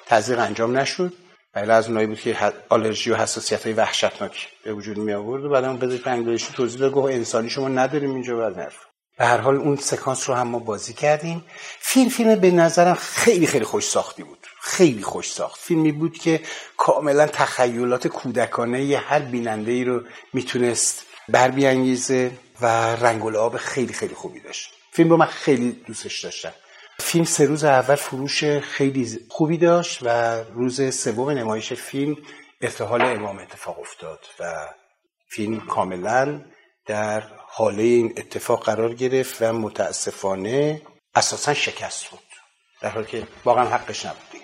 تزریق 0.06 0.38
انجام 0.38 0.78
نشد. 0.78 1.12
ولی 1.54 1.70
از 1.70 1.88
اونایی 1.88 2.06
بود 2.06 2.20
که 2.20 2.52
آلرژی 2.68 3.10
و 3.10 3.16
حساسیت 3.16 3.64
های 3.64 3.72
وحشتناک 3.72 4.48
به 4.64 4.72
وجود 4.72 4.98
می 4.98 5.12
آورد 5.12 5.44
و 5.44 5.48
بعد 5.48 5.64
هم 5.64 5.78
پزشک 5.78 6.06
انگلیسی 6.06 6.52
توضیح 6.52 6.80
داد 6.80 6.92
گفت 6.92 7.12
انسانی 7.12 7.50
شما 7.50 7.68
نداریم 7.68 8.14
اینجا 8.14 8.36
بعد 8.36 8.58
نرف 8.58 8.91
به 9.22 9.28
هر 9.28 9.38
حال 9.38 9.56
اون 9.56 9.76
سکانس 9.76 10.28
رو 10.28 10.34
هم 10.34 10.48
ما 10.48 10.58
بازی 10.58 10.92
کردیم. 10.92 11.44
فیلم 11.78 12.08
فیلم 12.08 12.34
به 12.34 12.50
نظرم 12.50 12.94
خیلی 12.94 13.46
خیلی 13.46 13.64
خوش 13.64 13.84
ساختی 13.84 14.22
بود. 14.22 14.46
خیلی 14.60 15.02
خوش 15.02 15.32
ساخت. 15.32 15.60
فیلمی 15.60 15.92
بود 15.92 16.18
که 16.18 16.40
کاملا 16.76 17.26
تخیلات 17.26 18.06
کودکانه 18.06 18.84
ی 18.84 18.94
هر 18.94 19.18
بیننده 19.18 19.72
ای 19.72 19.84
رو 19.84 20.02
می‌تونست 20.32 21.06
بر 21.28 21.50
بیانگیزه 21.50 22.30
و 22.60 22.66
رنگ 22.96 23.24
و 23.24 23.48
خیلی 23.48 23.92
خیلی 23.92 24.14
خوبی 24.14 24.40
داشت. 24.40 24.74
فیلم 24.92 25.10
رو 25.10 25.16
من 25.16 25.26
خیلی 25.26 25.72
دوستش 25.86 26.24
داشتم. 26.24 26.52
فیلم 27.00 27.24
سه 27.24 27.44
روز 27.44 27.64
اول 27.64 27.94
فروش 27.94 28.44
خیلی 28.44 29.20
خوبی 29.28 29.56
داشت 29.56 29.98
و 30.02 30.36
روز 30.54 30.94
سوم 30.94 31.30
نمایش 31.30 31.72
فیلم 31.72 32.16
ارتحال 32.60 33.02
امام 33.02 33.38
اتفاق 33.38 33.80
افتاد 33.80 34.20
و 34.40 34.68
فیلم 35.28 35.60
کاملا 35.60 36.40
در 36.86 37.22
حاله 37.48 37.82
این 37.82 38.12
اتفاق 38.16 38.64
قرار 38.64 38.94
گرفت 38.94 39.42
و 39.42 39.52
متاسفانه 39.52 40.82
اساسا 41.14 41.54
شکست 41.54 42.06
بود 42.06 42.20
در 42.80 42.88
حالی 42.88 43.06
که 43.06 43.26
واقعا 43.44 43.64
حقش 43.64 44.06
نبود. 44.06 44.42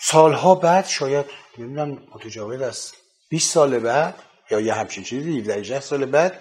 سالها 0.00 0.54
بعد 0.54 0.86
شاید 0.86 1.26
نمی‌دونم 1.58 2.02
متجاوز 2.14 2.62
از 2.62 2.92
20 3.28 3.52
سال 3.52 3.78
بعد 3.78 4.14
یا 4.50 4.60
یه 4.60 4.74
همچین 4.74 5.04
چیزی 5.04 5.38
17 5.38 5.80
سال 5.80 6.04
بعد 6.06 6.40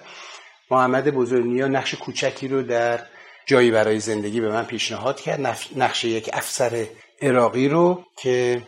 محمد 0.72 1.10
بزرگنیا 1.10 1.68
نقش 1.68 1.96
کوچکی 1.96 2.48
رو 2.48 2.64
در 2.64 3.00
جایی 3.46 3.72
برای 3.72 4.00
زندگی 4.00 4.42
به 4.42 4.50
من 4.50 4.66
پیشنهاد 4.66 5.22
کرد. 5.22 5.58
نقش 5.76 6.06
یک 6.06 6.30
افسر 6.34 6.88
عراقی 7.22 7.68
رو 7.68 8.04
که 8.18 8.62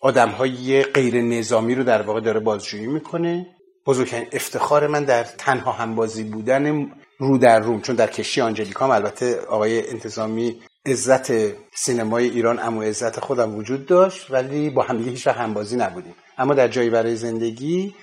آدم 0.00 0.28
های 0.28 0.82
غیر 0.82 1.20
نظامی 1.20 1.74
رو 1.74 1.84
در 1.84 2.02
واقع 2.02 2.20
داره 2.20 2.40
بازجویی 2.40 2.86
می‌کنه. 2.86 3.46
بزرگترین 3.86 4.28
افتخار 4.32 4.86
من 4.86 5.04
در 5.04 5.24
تنها 5.24 5.72
همبازی 5.72 6.24
بودن 6.24 6.90
رو 7.18 7.38
در 7.38 7.60
روم 7.60 7.80
چون 7.80 7.96
در 7.96 8.06
کشتی 8.06 8.40
آنجلیکام 8.40 8.90
البته 8.90 9.40
آقای 9.40 9.90
انتظامی 9.90 10.60
عزت 10.86 11.32
سینمای 11.74 12.28
ایران 12.28 12.58
اما 12.58 12.82
عزت 12.82 13.20
خودم 13.20 13.56
وجود 13.56 13.86
داشت 13.86 14.30
ولی 14.30 14.70
با 14.70 14.82
همدیگه 14.82 15.10
هیچ 15.10 15.26
همبازی 15.26 15.76
نبودیم. 15.76 16.14
اما 16.38 16.54
در 16.54 16.68
جایی 16.68 16.90
برای 16.90 17.16
زندگی 17.16 17.94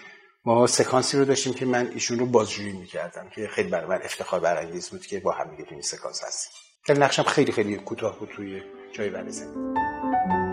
ما 0.45 0.67
سکانسی 0.67 1.17
رو 1.17 1.25
داشتیم 1.25 1.53
که 1.53 1.65
من 1.65 1.91
ایشون 1.93 2.19
رو 2.19 2.25
بازجویی 2.25 2.74
می‌کردم 2.74 3.29
که 3.36 3.48
خیلی 3.48 3.69
برای 3.69 3.88
من 3.88 4.00
افتخار 4.03 4.39
برانگیز 4.39 4.89
بود 4.89 5.05
که 5.05 5.19
با 5.19 5.31
هم 5.31 5.55
دیگه 5.55 5.71
این 5.71 5.81
سکانس 5.81 6.24
هستیم. 6.24 7.03
نقشم 7.03 7.24
خیلی 7.24 7.51
خیلی 7.51 7.75
کوتاه 7.75 8.19
بود 8.19 8.29
توی 8.36 8.62
جای 8.93 9.09
برای 9.09 9.31
زندگی. 9.31 10.49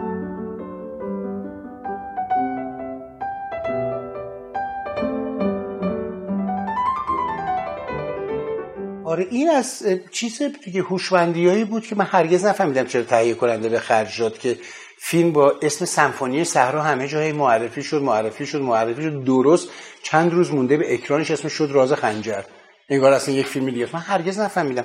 آره 9.17 9.27
این 9.31 9.51
از 9.51 9.83
چیز 10.11 10.43
دیگه 10.43 10.83
هوشمندیایی 10.83 11.65
بود 11.65 11.87
که 11.87 11.97
من 11.97 12.05
هرگز 12.05 12.45
نفهمیدم 12.45 12.85
چرا 12.85 13.03
تهیه 13.03 13.35
کننده 13.35 13.69
به 13.69 13.79
خرج 13.79 14.21
داد 14.21 14.39
که 14.39 14.59
فیلم 14.99 15.33
با 15.33 15.55
اسم 15.63 15.85
سمفونی 15.85 16.45
صحرا 16.45 16.83
همه 16.83 17.09
جای 17.09 17.33
معرفی 17.33 17.83
شد 17.83 18.03
معرفی 18.03 18.47
شد 18.47 18.61
معرفی 18.61 19.03
شد. 19.03 19.25
درست 19.25 19.69
چند 20.03 20.33
روز 20.33 20.51
مونده 20.51 20.77
به 20.77 20.95
اکرانش 20.95 21.31
اسمش 21.31 21.53
شد 21.53 21.69
راز 21.73 21.93
خنجر. 21.93 22.43
انگار 22.89 23.13
اصلا 23.13 23.35
یک 23.35 23.47
فیلم 23.47 23.71
دیگه 23.71 23.89
من 23.93 24.01
هرگز 24.01 24.39
نفهمیدم. 24.39 24.85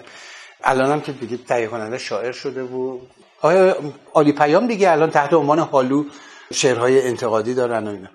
الانم 0.64 1.02
که 1.02 1.12
دیگه 1.12 1.38
تهیه 1.38 1.68
کننده 1.68 1.98
شاعر 1.98 2.32
شده 2.32 2.64
بود 2.64 3.02
آیا 3.42 3.78
عالی 4.14 4.32
پیام 4.32 4.68
دیگه 4.68 4.92
الان 4.92 5.10
تحت 5.10 5.34
عنوان 5.34 5.60
حالو 5.60 6.04
شعرهای 6.54 7.08
انتقادی 7.08 7.54
دارن 7.54 7.88
و 7.88 7.92
اینا. 7.92 8.10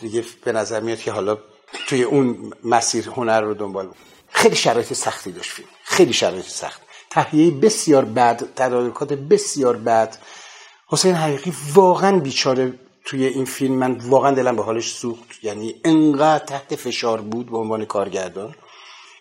دیگه 0.00 0.24
به 0.44 0.52
نظر 0.52 0.80
میاد 0.80 0.98
که 0.98 1.12
حالا 1.12 1.38
توی 1.86 2.02
اون 2.02 2.52
مسیر 2.64 3.08
هنر 3.08 3.40
رو 3.40 3.54
دنبال 3.54 3.86
بود 3.86 3.96
خیلی 4.38 4.56
شرایط 4.56 4.92
سختی 4.92 5.32
داشت 5.32 5.50
فیلم. 5.50 5.68
خیلی 5.82 6.12
شرایط 6.12 6.46
سخت. 6.46 6.80
تهیه 7.10 7.50
بسیار 7.50 8.04
بد 8.04 8.42
تدارکات 8.56 9.12
بسیار 9.12 9.76
بد. 9.76 10.16
حسین 10.86 11.14
حقیقی 11.14 11.52
واقعا 11.74 12.18
بیچاره 12.18 12.74
توی 13.04 13.26
این 13.26 13.44
فیلم 13.44 13.74
من 13.74 13.92
واقعا 13.92 14.30
دلم 14.30 14.56
به 14.56 14.62
حالش 14.62 14.92
سوخت. 14.92 15.44
یعنی 15.44 15.74
انقدر 15.84 16.44
تحت 16.44 16.76
فشار 16.76 17.20
بود 17.20 17.50
به 17.50 17.58
عنوان 17.58 17.84
کارگردان. 17.84 18.54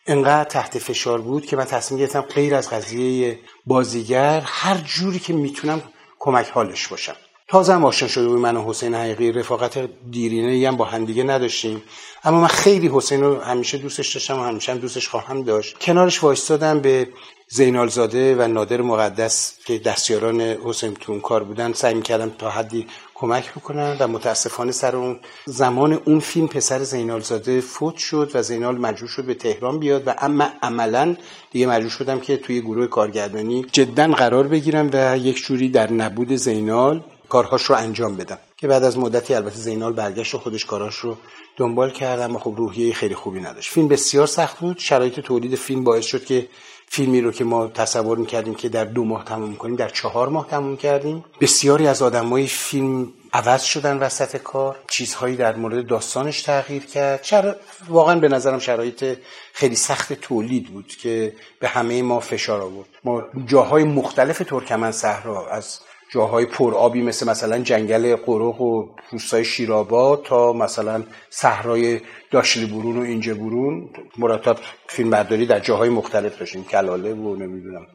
انقدر 0.07 0.49
تحت 0.49 0.79
فشار 0.79 1.21
بود 1.21 1.45
که 1.45 1.55
من 1.55 1.65
تصمیم 1.65 1.99
گرفتم 1.99 2.21
غیر 2.21 2.55
از 2.55 2.69
قضیه 2.69 3.39
بازیگر 3.65 4.41
هر 4.45 4.77
جوری 4.77 5.19
که 5.19 5.33
می‌تونم 5.33 5.81
کمک 6.19 6.49
حالش 6.49 6.87
باشم. 6.87 7.15
تازه 7.49 7.73
هم 7.73 7.85
آشنا 7.85 8.07
شده 8.07 8.27
بود 8.27 8.39
من 8.39 8.57
و 8.57 8.69
حسین 8.69 8.95
حقیقی 8.95 9.31
رفاقت 9.31 9.89
دیرینه 10.11 10.67
هم 10.67 10.77
با 10.77 10.85
همدیگه 10.85 11.23
نداشتیم. 11.23 11.83
اما 12.23 12.41
من 12.41 12.47
خیلی 12.47 12.89
حسین 12.93 13.23
رو 13.23 13.41
همیشه 13.41 13.77
دوستش 13.77 14.13
داشتم 14.13 14.39
و 14.39 14.43
همیشه 14.43 14.71
هم 14.71 14.77
دوستش 14.77 15.07
خواهم 15.07 15.43
داشت. 15.43 15.77
کنارش 15.77 16.23
وایستادم 16.23 16.79
به 16.79 17.07
زینالزاده 17.49 18.35
و 18.35 18.47
نادر 18.47 18.81
مقدس 18.81 19.53
که 19.65 19.79
دستیاران 19.79 20.41
حسین 20.41 20.93
تون 20.93 21.19
کار 21.19 21.43
بودن. 21.43 21.73
سعی 21.73 21.93
می‌کردم 21.93 22.29
تا 22.29 22.49
حدی 22.49 22.87
کمک 23.15 23.53
بکنم 23.53 23.97
و 23.99 24.07
متاسفانه 24.07 24.71
سر 24.71 24.95
اون 24.95 25.19
زمان 25.45 25.93
اون 25.93 26.19
فیلم 26.19 26.47
پسر 26.47 26.83
زینالزاده 26.83 27.61
فوت 27.61 27.97
شد 27.97 28.31
و 28.33 28.41
زینال 28.43 28.77
مجبور 28.77 29.09
شد 29.09 29.25
به 29.25 29.33
تهران 29.33 29.79
بیاد 29.79 30.07
و 30.07 30.13
اما 30.17 30.47
عملا 30.61 31.15
دیگه 31.51 31.67
مجبور 31.67 31.89
شدم 31.89 32.19
که 32.19 32.37
توی 32.37 32.61
گروه 32.61 32.87
کارگردانی 32.87 33.65
جدا 33.71 34.07
قرار 34.07 34.47
بگیرم 34.47 34.89
و 34.93 35.17
یک 35.17 35.45
جوری 35.45 35.69
در 35.69 35.91
نبود 35.91 36.35
زینال 36.35 37.03
کارهاش 37.29 37.63
رو 37.63 37.75
انجام 37.75 38.17
بدم. 38.17 38.37
که 38.57 38.67
بعد 38.67 38.83
از 38.83 38.97
مدتی 38.97 39.33
البته 39.33 39.55
زینال 39.55 39.93
برگشت 39.93 40.35
و 40.35 40.37
خودش 40.37 40.65
کاراش 40.65 40.95
رو 40.95 41.17
دنبال 41.57 41.91
کردم 41.91 42.35
و 42.35 42.39
خب 42.39 42.53
روحیه 42.57 42.93
خیلی 42.93 43.15
خوبی 43.15 43.39
نداشت. 43.39 43.71
فیلم 43.73 43.87
بسیار 43.87 44.27
سخت 44.27 44.59
بود. 44.59 44.77
شرایط 44.77 45.19
تولید 45.19 45.55
فیلم 45.55 45.83
باعث 45.83 46.05
شد 46.05 46.25
که 46.25 46.47
فیلمی 46.89 47.21
رو 47.21 47.31
که 47.31 47.43
ما 47.43 47.67
تصور 47.67 48.17
می‌کردیم 48.17 48.55
که 48.55 48.69
در 48.69 48.85
دو 48.85 49.05
ماه 49.05 49.23
تموم 49.23 49.55
کنیم 49.55 49.75
در 49.75 49.89
چهار 49.89 50.29
ماه 50.29 50.47
تموم 50.47 50.77
کردیم. 50.77 51.25
بسیاری 51.41 51.87
از 51.87 52.01
آدمای 52.01 52.47
فیلم 52.47 53.13
عوض 53.33 53.63
شدن 53.63 53.97
وسط 53.97 54.37
کار. 54.37 54.75
چیزهایی 54.89 55.35
در 55.35 55.55
مورد 55.55 55.87
داستانش 55.87 56.41
تغییر 56.41 56.85
کرد. 56.85 57.23
شر... 57.23 57.55
واقعا 57.89 58.19
به 58.19 58.27
نظرم 58.27 58.59
شرایط 58.59 59.17
خیلی 59.53 59.75
سخت 59.75 60.13
تولید 60.13 60.67
بود 60.73 60.87
که 60.87 61.33
به 61.59 61.67
همه 61.67 62.01
ما 62.01 62.19
فشار 62.19 62.61
آورد. 62.61 62.87
ما 63.03 63.23
جاهای 63.45 63.83
مختلف 63.83 64.37
ترکمن 64.37 64.91
صحرا 64.91 65.47
از 65.47 65.79
جاهای 66.11 66.45
پرآبی 66.45 67.01
مثل 67.01 67.29
مثلا 67.29 67.59
جنگل 67.59 68.15
قروق 68.15 68.61
و 68.61 68.87
روستای 69.11 69.45
شیراباد 69.45 70.23
تا 70.23 70.53
مثلا 70.53 71.03
صحرای 71.29 72.01
داشلی 72.31 72.65
برون 72.65 72.97
و 72.97 73.01
اینجا 73.01 73.33
برون 73.33 73.89
مرتب 74.17 74.57
فیلم 74.87 75.09
برداری 75.09 75.45
در 75.45 75.59
جاهای 75.59 75.89
مختلف 75.89 76.39
داشتیم. 76.39 76.63
کلاله 76.63 77.13
و 77.13 77.35
نمی‌دونم 77.35 77.87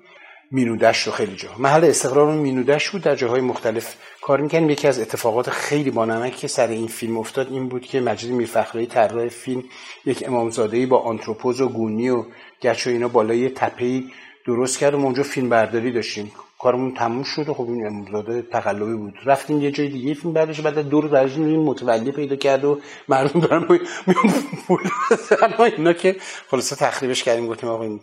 مینودش 0.50 1.02
رو 1.02 1.12
خیلی 1.12 1.37
جا 1.37 1.49
محل 1.59 1.85
استقرار 1.85 2.35
مینودش 2.35 2.90
بود 2.90 3.02
در 3.02 3.14
جاهای 3.14 3.40
مختلف 3.40 3.95
کار 4.23 4.40
می‌کنیم 4.40 4.71
یکی 4.71 4.88
از 4.88 5.00
اتفاقات 5.00 5.50
خیلی 5.50 5.90
بانمک 5.90 6.37
که 6.37 6.49
سر 6.49 6.66
این 6.66 6.87
فیلم 6.87 7.19
افتاد 7.19 7.52
این 7.52 7.69
بود 7.69 7.83
که 7.83 8.00
مجید 8.00 8.31
میرفخری 8.31 8.87
طراح 8.87 9.28
فیلم 9.28 9.64
یک 10.04 10.25
امامزاده 10.26 10.87
با 10.87 10.99
آنتروپوز 10.99 11.61
و 11.61 11.69
گونی 11.69 12.11
و 12.11 12.25
گچ 12.62 12.87
و 12.87 12.90
اینا 12.90 13.09
بالای 13.09 13.49
تپهی 13.49 14.11
درست 14.47 14.78
کرد 14.78 14.95
و 14.95 14.97
اونجا 14.97 15.23
فیلم 15.23 15.49
برداری 15.49 15.92
داشتیم. 15.92 16.33
کارمون 16.62 16.95
تموم 16.95 17.23
شد 17.23 17.49
و 17.49 17.54
خب 17.54 17.69
این 17.69 17.87
امامزاده 17.87 18.42
تقلبی 18.42 18.95
بود. 18.95 19.14
رفتیم 19.25 19.62
یه 19.62 19.71
جای 19.71 19.88
دیگه 19.88 20.14
فیلم 20.14 20.35
بعدش 20.35 20.61
بعد 20.61 20.78
دور 20.78 21.09
درجه 21.09 21.40
متولی 21.40 22.12
پیدا 22.12 22.37
کرد 22.37 22.64
و 22.64 22.81
مردم 23.09 23.40
دارن 23.40 23.81
اینا 25.78 25.92
که 25.92 26.16
خلاصه 26.50 26.76
تخریبش 26.76 27.23
کردیم 27.23 27.47
گفتیم 27.47 27.69
آقا 27.69 27.85
این 27.85 28.00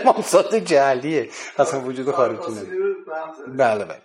امامزاده 0.00 0.60
جعلیه. 0.60 1.28
اصلا 1.58 1.80
وجود 1.80 2.10
خارجی 2.10 2.52
نداره. 2.52 2.68
بله 3.48 3.84
بله. 3.84 4.02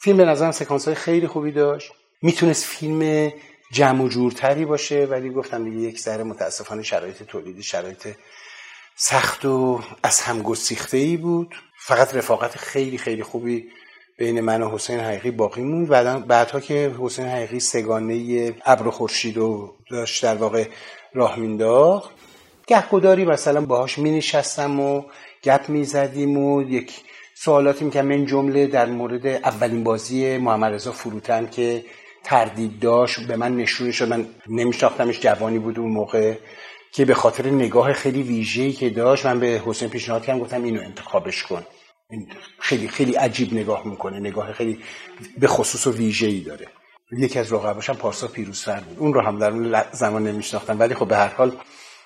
فیلم 0.00 0.16
به 0.16 0.24
نظرم 0.24 0.52
سکانس 0.52 0.84
های 0.84 0.94
خیلی 0.94 1.26
خوبی 1.26 1.52
داشت. 1.52 1.92
می‌تونست 2.22 2.64
فیلم 2.64 3.32
جمع 3.72 4.04
و 4.04 4.08
جورتری 4.08 4.64
باشه 4.64 5.06
ولی 5.10 5.30
گفتم 5.30 5.64
دیگه 5.64 5.76
یک 5.76 6.00
ذره 6.00 6.24
متاسفانه 6.24 6.82
شرایط 6.82 7.22
تولیدی 7.22 7.62
شرایط 7.62 8.08
سخت 8.96 9.44
و 9.44 9.80
از 10.02 10.20
هم 10.20 10.42
گسیخته 10.42 10.96
ای 10.96 11.16
بود. 11.16 11.54
فقط 11.82 12.14
رفاقت 12.14 12.58
خیلی 12.58 12.98
خیلی 12.98 13.22
خوبی 13.22 13.68
بین 14.18 14.40
من 14.40 14.62
و 14.62 14.70
حسین 14.70 15.00
حقیقی 15.00 15.30
باقی 15.30 15.62
موند. 15.62 16.26
بعدها 16.26 16.60
که 16.60 16.94
حسین 17.00 17.26
حقیقی 17.26 17.60
سگانه 17.60 18.54
ابر 18.64 18.86
و 18.86 18.90
خورشید 18.90 19.36
رو 19.36 19.74
داشت 19.90 20.22
در 20.22 20.34
واقع 20.34 20.64
راه 21.14 21.38
مینداخت 21.38 22.10
گهگداری 22.66 23.24
مثلا 23.24 23.60
باهاش 23.60 23.98
می 23.98 24.10
نشستم 24.10 24.80
و 24.80 25.02
گپ 25.44 25.68
می 25.68 25.84
زدیم 25.84 26.36
و 26.36 26.62
یک 26.62 26.92
سوالاتی 27.34 27.84
می 27.84 28.00
من 28.00 28.26
جمله 28.26 28.66
در 28.66 28.86
مورد 28.86 29.26
اولین 29.26 29.84
بازی 29.84 30.38
محمد 30.38 30.72
رضا 30.72 30.92
فروتن 30.92 31.46
که 31.46 31.84
تردید 32.24 32.80
داشت 32.80 33.26
به 33.26 33.36
من 33.36 33.56
نشون 33.56 33.90
شد. 33.90 34.08
من 34.08 34.26
نمیشناختمش 34.48 35.20
جوانی 35.20 35.58
بود 35.58 35.78
اون 35.78 35.90
موقع. 35.90 36.34
که 36.92 37.04
به 37.04 37.14
خاطر 37.14 37.46
نگاه 37.46 37.92
خیلی 37.92 38.22
ویژه‌ای 38.22 38.72
که 38.72 38.90
داشت 38.90 39.26
من 39.26 39.40
به 39.40 39.62
حسین 39.66 39.88
پیشنهاد 39.88 40.24
کردم 40.24 40.40
گفتم 40.40 40.64
اینو 40.64 40.80
انتخابش 40.80 41.42
کن. 41.42 41.66
خیلی 42.58 42.88
خیلی 42.88 43.14
عجیب 43.14 43.54
نگاه 43.54 43.86
می‌کنه 43.86 44.20
نگاه 44.20 44.52
خیلی 44.52 44.78
به 45.38 45.46
خصوص 45.46 45.86
و 45.86 45.92
ویژه‌ای 45.92 46.40
داره. 46.40 46.66
یکی 47.18 47.38
از 47.38 47.52
رقباش 47.52 47.90
هم 47.90 47.96
پارسا 47.96 48.28
پیروزفر 48.28 48.80
بود. 48.80 48.98
اون 48.98 49.14
رو 49.14 49.20
هم 49.20 49.38
در 49.38 49.50
اون 49.50 49.82
زمان 49.92 50.26
نمیشناختم. 50.26 50.80
ولی 50.80 50.94
خب 50.94 51.08
به 51.08 51.16
هر 51.16 51.28
حال 51.28 51.52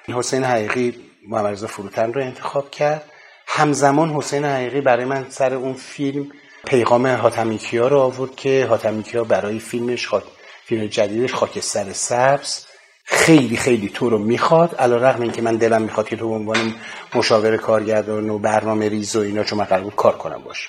حسین 0.08 0.44
حقیقی 0.44 0.94
محمد 1.28 1.54
فروتن 1.54 2.12
رو 2.12 2.20
انتخاب 2.20 2.70
کرد. 2.70 3.10
همزمان 3.46 4.10
حسین 4.10 4.44
حقیقی 4.44 4.80
برای 4.80 5.04
من 5.04 5.26
سر 5.28 5.54
اون 5.54 5.74
فیلم 5.74 6.32
پیغام 6.66 7.06
حاتمیکیا 7.06 7.88
رو 7.88 7.98
آورد 7.98 8.36
که 8.36 8.66
حاتمیکیا 8.66 9.24
برای 9.24 9.58
فیلمش 9.58 10.08
خاک... 10.08 10.24
فیلم 10.64 10.86
جدیدش 10.86 11.34
خاکستر 11.34 11.92
سبز. 11.92 12.64
خیلی 13.04 13.56
خیلی 13.56 13.88
تو 13.88 14.10
رو 14.10 14.18
می‌خواد 14.18 14.74
علا 14.74 14.96
رقم 14.96 15.22
این 15.22 15.32
که 15.32 15.42
من 15.42 15.56
دلم 15.56 15.82
می‌خواد 15.82 16.08
که 16.08 16.16
تو 16.16 16.28
به 16.28 16.34
عنوان 16.34 16.74
مشاور 17.14 17.56
کارگردان 17.56 18.30
و 18.30 18.38
برنامه 18.38 18.88
ریز 18.88 19.16
و 19.16 19.20
اینا 19.20 19.44
چون 19.44 19.58
من 19.58 19.64
قرار 19.64 19.82
بود 19.82 19.94
کار 19.94 20.16
کنم 20.16 20.42
باشه 20.44 20.68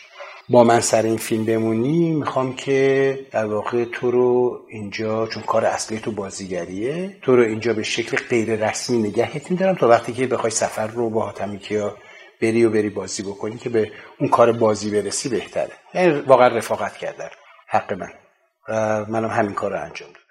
با 0.50 0.64
من 0.64 0.80
سر 0.80 1.02
این 1.02 1.18
فیلم 1.18 1.46
بمونی 1.46 2.12
می‌خوام 2.12 2.56
که 2.56 3.20
در 3.32 3.46
واقع 3.46 3.86
تو 3.86 4.12
رو 4.12 4.60
اینجا 4.70 5.28
چون 5.28 5.44
کار 5.44 5.66
اصلی 5.66 6.00
تو 6.00 6.12
بازیگریه 6.12 7.18
تو 7.22 7.36
رو 7.36 7.42
اینجا 7.42 7.74
به 7.74 7.84
شکل 7.84 8.18
غیر 8.30 8.68
رسمی 8.68 8.98
نگهت 8.98 9.52
میدارم 9.52 9.76
تا 9.76 9.88
وقتی 9.88 10.14
که 10.14 10.28
بخوای 10.28 10.52
سفر 10.52 10.88
رو 10.88 11.10
با 11.10 11.26
حاتمیکیا 11.26 11.96
بری 12.42 12.66
و 12.66 12.70
بری 12.70 12.90
بازی 12.90 13.24
بکنی 13.24 13.58
که 13.58 13.70
به 13.70 13.92
اون 14.20 14.30
کار 14.30 14.52
بازی 14.52 14.92
برسی 14.92 15.30
بهتره. 15.30 15.72
یعنی 15.94 16.22
واقعا 16.22 16.48
رفاقت 16.48 16.98
کردن 16.98 17.30
حق 17.68 17.94
من. 17.94 18.10
منم 19.10 19.30
همین 19.30 19.54
کار 19.54 19.72
رو 19.72 19.82
انجام 19.82 20.10
دادم. 20.10 20.25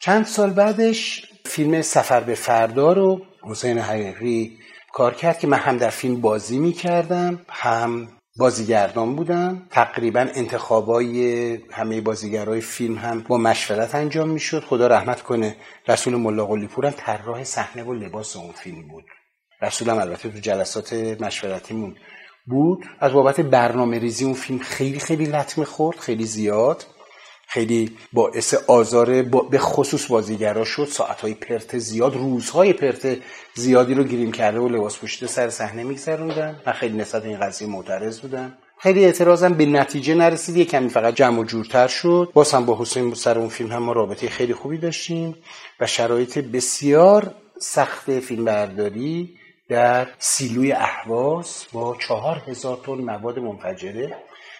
چند 0.00 0.26
سال 0.26 0.50
بعدش 0.50 1.26
فیلم 1.44 1.82
سفر 1.82 2.20
به 2.20 2.34
فردا 2.34 2.92
رو 2.92 3.20
حسین 3.42 3.78
حقیقی 3.78 4.58
کار 4.92 5.14
کرد 5.14 5.38
که 5.38 5.46
من 5.46 5.58
هم 5.58 5.76
در 5.76 5.90
فیلم 5.90 6.20
بازی 6.20 6.58
می 6.58 6.72
کردم 6.72 7.40
هم 7.48 8.08
بازیگردان 8.38 9.16
بودم. 9.16 9.66
تقریبا 9.70 10.20
انتخابای 10.34 11.58
همه 11.70 12.00
بازیگرای 12.00 12.60
فیلم 12.60 12.94
هم 12.94 13.24
با 13.28 13.38
مشورت 13.38 13.94
انجام 13.94 14.28
می‌شد. 14.28 14.64
خدا 14.64 14.86
رحمت 14.86 15.22
کنه 15.22 15.56
رسول 15.88 16.16
ملا 16.16 16.46
قلی 16.46 16.66
پورم 16.66 16.90
طراح 16.90 17.44
صحنه 17.44 17.84
و 17.84 17.92
لباس 17.92 18.36
اون 18.36 18.52
فیلم 18.52 18.88
بود. 18.88 19.04
رسولم 19.62 19.98
البته 19.98 20.28
تو 20.28 20.38
جلسات 20.38 20.92
مشورتیمون 20.92 21.94
بود. 22.46 22.84
از 23.00 23.12
بابت 23.12 23.40
برنامه 23.40 23.98
ریزی 23.98 24.24
اون 24.24 24.34
فیلم 24.34 24.58
خیلی 24.58 24.98
خیلی 24.98 25.24
لطمه 25.24 25.64
خورد 25.64 25.98
خیلی 25.98 26.24
زیاد. 26.24 26.86
خیلی 27.50 27.96
باعث 28.12 28.54
آزار 28.54 29.22
به 29.22 29.58
خصوص 29.58 30.06
بازیگرا 30.10 30.64
شد. 30.64 30.84
ساعتهای 30.84 31.34
پرت 31.34 31.78
زیاد 31.78 32.14
روزهای 32.14 32.72
پرت 32.72 33.18
زیادی 33.54 33.94
رو 33.94 34.04
گیریم 34.04 34.32
کرده 34.32 34.58
و 34.58 34.68
لباس 34.68 34.98
پوشیده 34.98 35.26
سر 35.26 35.50
صحنه 35.50 35.84
میگذروندن 35.84 36.60
من 36.66 36.72
خیلی 36.72 36.98
نسبت 36.98 37.24
این 37.24 37.40
قضیه 37.40 37.68
معترض 37.68 38.20
بودم 38.20 38.58
خیلی 38.78 39.04
اعتراضم 39.04 39.54
به 39.54 39.66
نتیجه 39.66 40.14
نرسید. 40.14 40.56
یه 40.56 40.64
کمی 40.64 40.88
فقط 40.88 41.14
جمع 41.14 41.40
و 41.40 41.44
جورتر 41.44 41.86
شد. 41.86 42.30
باز 42.34 42.52
هم 42.52 42.66
با 42.66 42.78
حسین 42.80 43.14
سر 43.14 43.38
اون 43.38 43.48
فیلم 43.48 43.72
هم 43.72 43.82
ما 43.82 43.92
رابطه 43.92 44.28
خیلی 44.28 44.54
خوبی 44.54 44.78
داشتیم 44.78 45.36
و 45.80 45.86
شرایط 45.86 46.38
بسیار 46.38 47.34
سخت 47.60 48.20
فیلم 48.20 48.44
برداری 48.44 49.38
در 49.68 50.08
سیلوی 50.18 50.72
احواز 50.72 51.64
با 51.72 51.96
چهار 52.00 52.42
هزار 52.46 52.80
تن 52.86 52.92
مواد 52.92 53.38
منفجره 53.38 54.16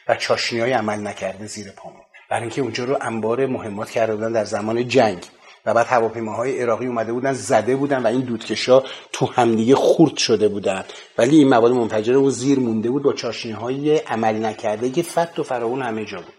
و 0.08 0.16
چاشنی 0.16 0.60
های 0.60 0.72
عمل 0.72 1.06
نکرده 1.06 1.46
زیر 1.46 1.70
پامون. 1.70 2.07
برای 2.30 2.42
اینکه 2.42 2.62
اونجا 2.62 2.84
رو 2.84 2.96
انبار 3.00 3.46
مهمات 3.46 3.90
کرده 3.90 4.14
بودن 4.14 4.32
در 4.32 4.44
زمان 4.44 4.88
جنگ. 4.88 5.18
و 5.66 5.74
بعد 5.74 5.86
هواپیماهای 5.86 6.62
عراقی 6.62 6.86
اومده 6.86 7.12
بودن 7.12 7.32
زده 7.32 7.76
بودن 7.76 8.02
و 8.02 8.06
این 8.06 8.20
دودکشا 8.20 8.82
تو 9.12 9.26
همدیگه 9.26 9.74
خورد 9.74 10.16
شده 10.16 10.48
بودن. 10.48 10.84
ولی 11.18 11.36
این 11.36 11.48
مواد 11.48 11.72
منفجره 11.72 12.14
رو 12.14 12.30
زیر 12.30 12.58
مونده 12.58 12.90
بود 12.90 13.02
با 13.02 13.12
چاشنی 13.12 13.52
های 13.52 13.96
عمل 13.98 14.44
نکرده 14.44 14.90
که 14.90 15.02
فت 15.02 15.38
و 15.38 15.42
فراون 15.42 15.82
همه 15.82 16.04
جا 16.04 16.18
بود. 16.18 16.34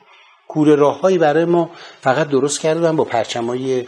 کوره 0.48 0.76
راههایی 0.76 1.18
برای 1.18 1.46
ما 1.46 1.70
فقط 2.02 2.28
درست 2.28 2.60
کرده 2.60 2.92
با 2.92 3.04
پرچمای 3.04 3.88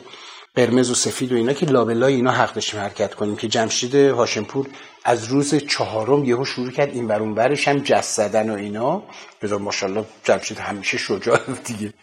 قرمز 0.55 0.91
و 0.91 0.95
سفید 0.95 1.31
و 1.31 1.35
اینا 1.35 1.53
که 1.53 1.65
لابلای 1.65 2.13
اینا 2.13 2.31
حق 2.31 2.53
داشتیم 2.53 2.79
حرکت 2.79 3.13
کنیم 3.13 3.35
که 3.35 3.47
جمشید 3.47 3.95
هاشمپور 3.95 4.67
از 5.03 5.25
روز 5.25 5.55
چهارم 5.55 6.23
یهو 6.23 6.45
شروع 6.45 6.71
کرد 6.71 6.89
این 6.89 7.07
ورون 7.07 7.31
ورش 7.31 7.67
هم 7.67 7.79
جس 7.79 8.15
زدن 8.15 8.49
و 8.49 8.53
اینا. 8.53 9.03
بذار 9.41 9.59
ماشاءالله 9.59 10.05
جمشید 10.23 10.59
همیشه 10.59 10.97
شجاع 10.97 11.39
دیگه. 11.65 11.93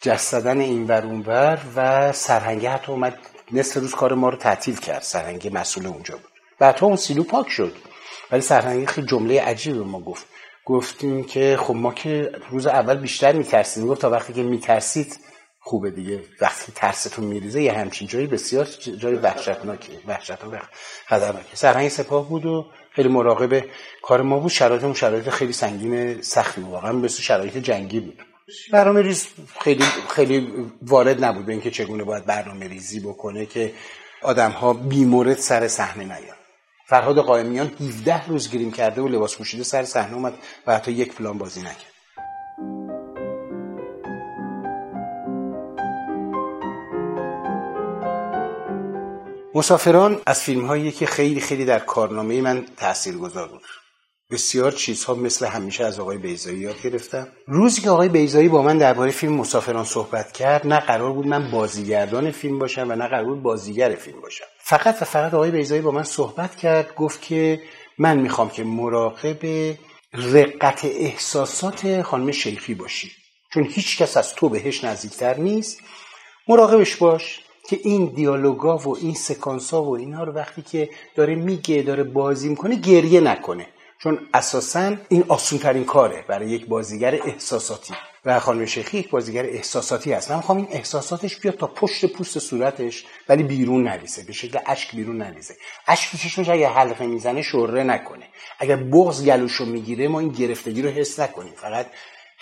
جس 0.00 0.30
زدن 0.30 0.60
این 0.60 0.86
ورون 0.86 1.20
ور 1.20 1.60
و 1.76 2.12
سرهنگه 2.12 2.70
حتی 2.70 2.92
اومد 2.92 3.18
نصف 3.52 3.76
روز 3.76 3.94
کار 3.94 4.14
ما 4.14 4.28
رو 4.28 4.36
تعطیل 4.36 4.76
کرد. 4.76 5.02
سرهنگه 5.02 5.50
مسئول 5.50 5.86
اونجا 5.86 6.14
بود. 6.14 6.32
بعدها 6.58 6.86
اون 6.86 6.96
سیلو 6.96 7.22
پاک 7.22 7.48
شد. 7.48 7.72
ولی 8.30 8.42
سرهنگه 8.42 8.86
خیلی 8.86 9.06
جمله 9.06 9.40
عجیبی 9.40 9.78
ما 9.78 10.00
گفت. 10.00 10.26
گفتیم 10.64 11.24
که 11.24 11.56
خب 11.60 11.74
ما 11.74 11.92
که 11.92 12.32
روز 12.50 12.66
اول 12.66 12.96
بیشتر 12.96 13.32
میترسیم. 13.32 13.86
گفت 13.86 14.00
تا 14.00 14.10
وقتی 14.10 14.32
که 14.32 14.42
میترسید 14.42 15.18
خوبه 15.64 15.90
دیگه. 15.90 16.20
وقتی 16.40 16.72
ترستون 16.74 17.24
میریزه 17.24 17.62
یه 17.62 17.72
همچین 17.72 18.08
جایی 18.08 18.26
بسیار 18.26 18.64
جای 18.98 19.14
وحشتناکه 19.14 19.92
وحشتناک 20.06 20.62
خطرناکه 21.06 21.56
سرهنگ 21.56 21.88
سپاه 21.88 22.28
بود 22.28 22.46
و 22.46 22.66
خیلی 22.92 23.08
مراقب 23.08 23.64
کار 24.02 24.22
ما 24.22 24.38
بود. 24.38 24.50
شرایطمون 24.50 24.94
شرایط 24.94 25.28
خیلی 25.28 25.52
سنگین 25.52 26.22
سختی 26.22 26.60
بود. 26.60 26.70
واقعا 26.70 26.92
مثل 26.92 27.22
شرایط 27.22 27.56
جنگی 27.56 28.00
بود. 28.00 28.22
برنامه 28.72 29.02
ریز 29.02 29.26
خیلی 29.60 29.84
خیلی 30.08 30.48
وارد 30.82 31.24
نبود 31.24 31.46
به 31.46 31.52
اینکه 31.52 31.70
چگونه 31.70 32.04
باید 32.04 32.24
برنامه 32.24 32.68
ریزی 32.68 33.00
بکنه 33.00 33.46
که 33.46 33.72
آدم 34.22 34.50
ها 34.50 34.72
بیمورد 34.72 35.38
سر 35.38 35.68
صحنه 35.68 36.04
نیان. 36.04 36.36
فرهاد 36.86 37.18
قائمیان 37.18 37.72
17 37.80 38.26
روز 38.26 38.50
گریم 38.50 38.72
کرده 38.72 39.02
و 39.02 39.08
لباس 39.08 39.36
پوشیده 39.36 39.62
سر 39.62 39.84
صحنه 39.84 40.14
اومد 40.14 40.34
و 40.66 40.74
حتی 40.74 40.92
یک 40.92 41.14
پلان 41.14 41.38
بازی 41.38 41.60
نکرد. 41.60 41.93
مسافران 49.56 50.20
از 50.26 50.42
فیلم 50.42 50.66
هایی 50.66 50.92
که 50.92 51.06
خیلی 51.06 51.40
خیلی 51.40 51.64
در 51.64 51.78
کارنامه 51.78 52.40
من 52.40 52.66
تأثیر 52.76 53.16
گذار 53.16 53.48
بود. 53.48 53.62
بسیار 54.30 54.72
چیزها 54.72 55.14
مثل 55.14 55.46
همیشه 55.46 55.84
از 55.84 56.00
آقای 56.00 56.18
بیزایی 56.18 56.58
یاد 56.58 56.82
گرفتم. 56.82 57.28
روزی 57.46 57.80
که 57.80 57.90
آقای 57.90 58.08
بیزایی 58.08 58.48
با 58.48 58.62
من 58.62 58.78
درباره 58.78 59.10
فیلم 59.10 59.32
مسافران 59.32 59.84
صحبت 59.84 60.32
کرد 60.32 60.66
نه 60.66 60.80
قرار 60.80 61.12
بود 61.12 61.26
من 61.26 61.50
بازیگردان 61.50 62.30
فیلم 62.30 62.58
باشم 62.58 62.86
و 62.90 62.94
نه 62.94 63.08
قرار 63.08 63.24
بود 63.24 63.42
بازیگر 63.42 63.94
فیلم 63.94 64.20
باشم. 64.20 64.44
فقط 64.58 65.02
و 65.02 65.04
فقط 65.04 65.34
آقای 65.34 65.50
بیزایی 65.50 65.82
با 65.82 65.90
من 65.90 66.02
صحبت 66.02 66.56
کرد 66.56 66.94
گفت 66.94 67.22
که 67.22 67.62
من 67.98 68.18
می‌خوام 68.18 68.50
که 68.50 68.64
مراقب 68.64 69.74
رقت 70.12 70.84
احساسات 70.84 72.02
خانم 72.02 72.30
شیخی 72.30 72.74
باشی. 72.74 73.10
چون 73.52 73.64
هیچ 73.64 73.98
کس 73.98 74.16
از 74.16 74.34
تو 74.34 74.48
بهش 74.48 74.84
نزدیکتر 74.84 75.34
نیست. 75.34 75.80
مراقبش 76.48 76.96
باش. 76.96 77.40
که 77.68 77.80
این 77.82 78.06
دیالوگا 78.06 78.78
و 78.78 78.96
این 78.96 79.14
سکانسا 79.14 79.82
و 79.82 79.96
اینها 79.96 80.24
رو 80.24 80.32
وقتی 80.32 80.62
که 80.62 80.90
داره 81.14 81.34
میگه 81.34 81.82
داره 81.82 82.02
بازی 82.02 82.48
می‌کنه 82.48 82.76
گریه 82.76 83.20
نکنه. 83.20 83.66
چون 84.02 84.18
اساسا 84.34 84.96
این 85.08 85.24
آسون 85.28 85.58
ترین 85.58 85.84
کاره 85.84 86.24
برای 86.28 86.50
یک 86.50 86.66
بازیگر 86.66 87.14
احساساتی. 87.14 87.94
و 88.24 88.40
خانم 88.40 88.66
شیخی 88.66 88.98
یک 88.98 89.10
بازیگر 89.10 89.44
احساساتی 89.44 90.12
هست. 90.12 90.30
من 90.30 90.36
می‌خوام 90.36 90.58
این 90.58 90.68
احساساتش 90.70 91.36
بیاد 91.36 91.54
تا 91.54 91.66
پشت 91.66 92.06
پوست 92.06 92.38
صورتش 92.38 93.04
ولی 93.28 93.42
بیرون 93.42 93.82
نریزه 93.82 94.22
به 94.22 94.32
شکل 94.32 94.58
اشک 94.66 94.96
بیرون 94.96 95.16
نریزه 95.16 95.54
اشک 95.86 96.16
چشمش 96.16 96.48
اگه 96.48 96.68
حلقه 96.68 97.06
می‌زنه 97.06 97.42
شره 97.42 97.82
نکنه. 97.82 98.24
اگر 98.58 98.76
بغض 98.76 99.24
گلوشو 99.24 99.64
می‌گیره 99.64 100.08
ما 100.08 100.20
این 100.20 100.28
گرفتگی 100.28 100.82
رو 100.82 100.88
حس 100.88 101.20
نکنیم. 101.20 101.52
فقط 101.56 101.86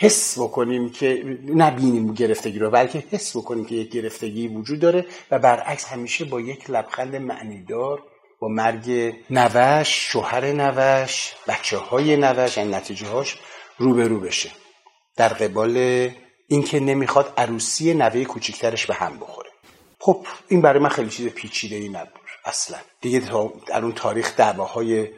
حس 0.03 0.39
بکنیم 0.39 0.91
که 0.91 1.39
نبینیم 1.55 2.15
گرفتگی 2.15 2.59
رو 2.59 2.71
بلکه 2.71 3.05
حس 3.11 3.37
بکنیم 3.37 3.65
که 3.65 3.75
یک 3.75 3.91
گرفتگی 3.91 4.49
وجود 4.49 4.81
داره 4.81 5.07
و 5.31 5.39
برعکس 5.39 5.85
همیشه 5.85 6.25
با 6.25 6.41
یک 6.41 6.71
لبخند 6.71 7.17
معنیدار 7.17 8.03
با 8.41 8.49
مرگ 8.49 9.15
نوش 9.31 9.89
شوهر 9.89 10.53
نوش 10.53 11.35
بچه 11.49 11.77
های 11.77 12.17
نوش 12.17 12.57
یعنی 12.57 12.73
نتیجه 12.73 13.07
هاش 13.07 13.39
روبرو 13.79 14.21
بشه. 14.21 14.51
در 15.17 15.29
قبال 15.29 16.09
اینکه 16.49 16.81
نمی‌خواد 16.81 17.33
عروسی 17.37 17.95
نوه 17.95 18.25
کوچکترش 18.25 18.87
به 18.87 18.95
هم 18.95 19.19
بخوره. 19.19 19.51
خب 19.99 20.27
این 20.49 20.61
برای 20.61 20.83
من 20.83 20.89
خیلی 20.89 21.11
چیز 21.11 21.29
پیچیده 21.29 21.77
ای 21.77 21.89
نبود 21.89 22.21
اصلا. 22.45 22.79
دیگه 23.01 23.23
در 23.67 23.83
اون 23.83 23.93
تاریخ 23.93 24.37
دعواهای 24.37 25.09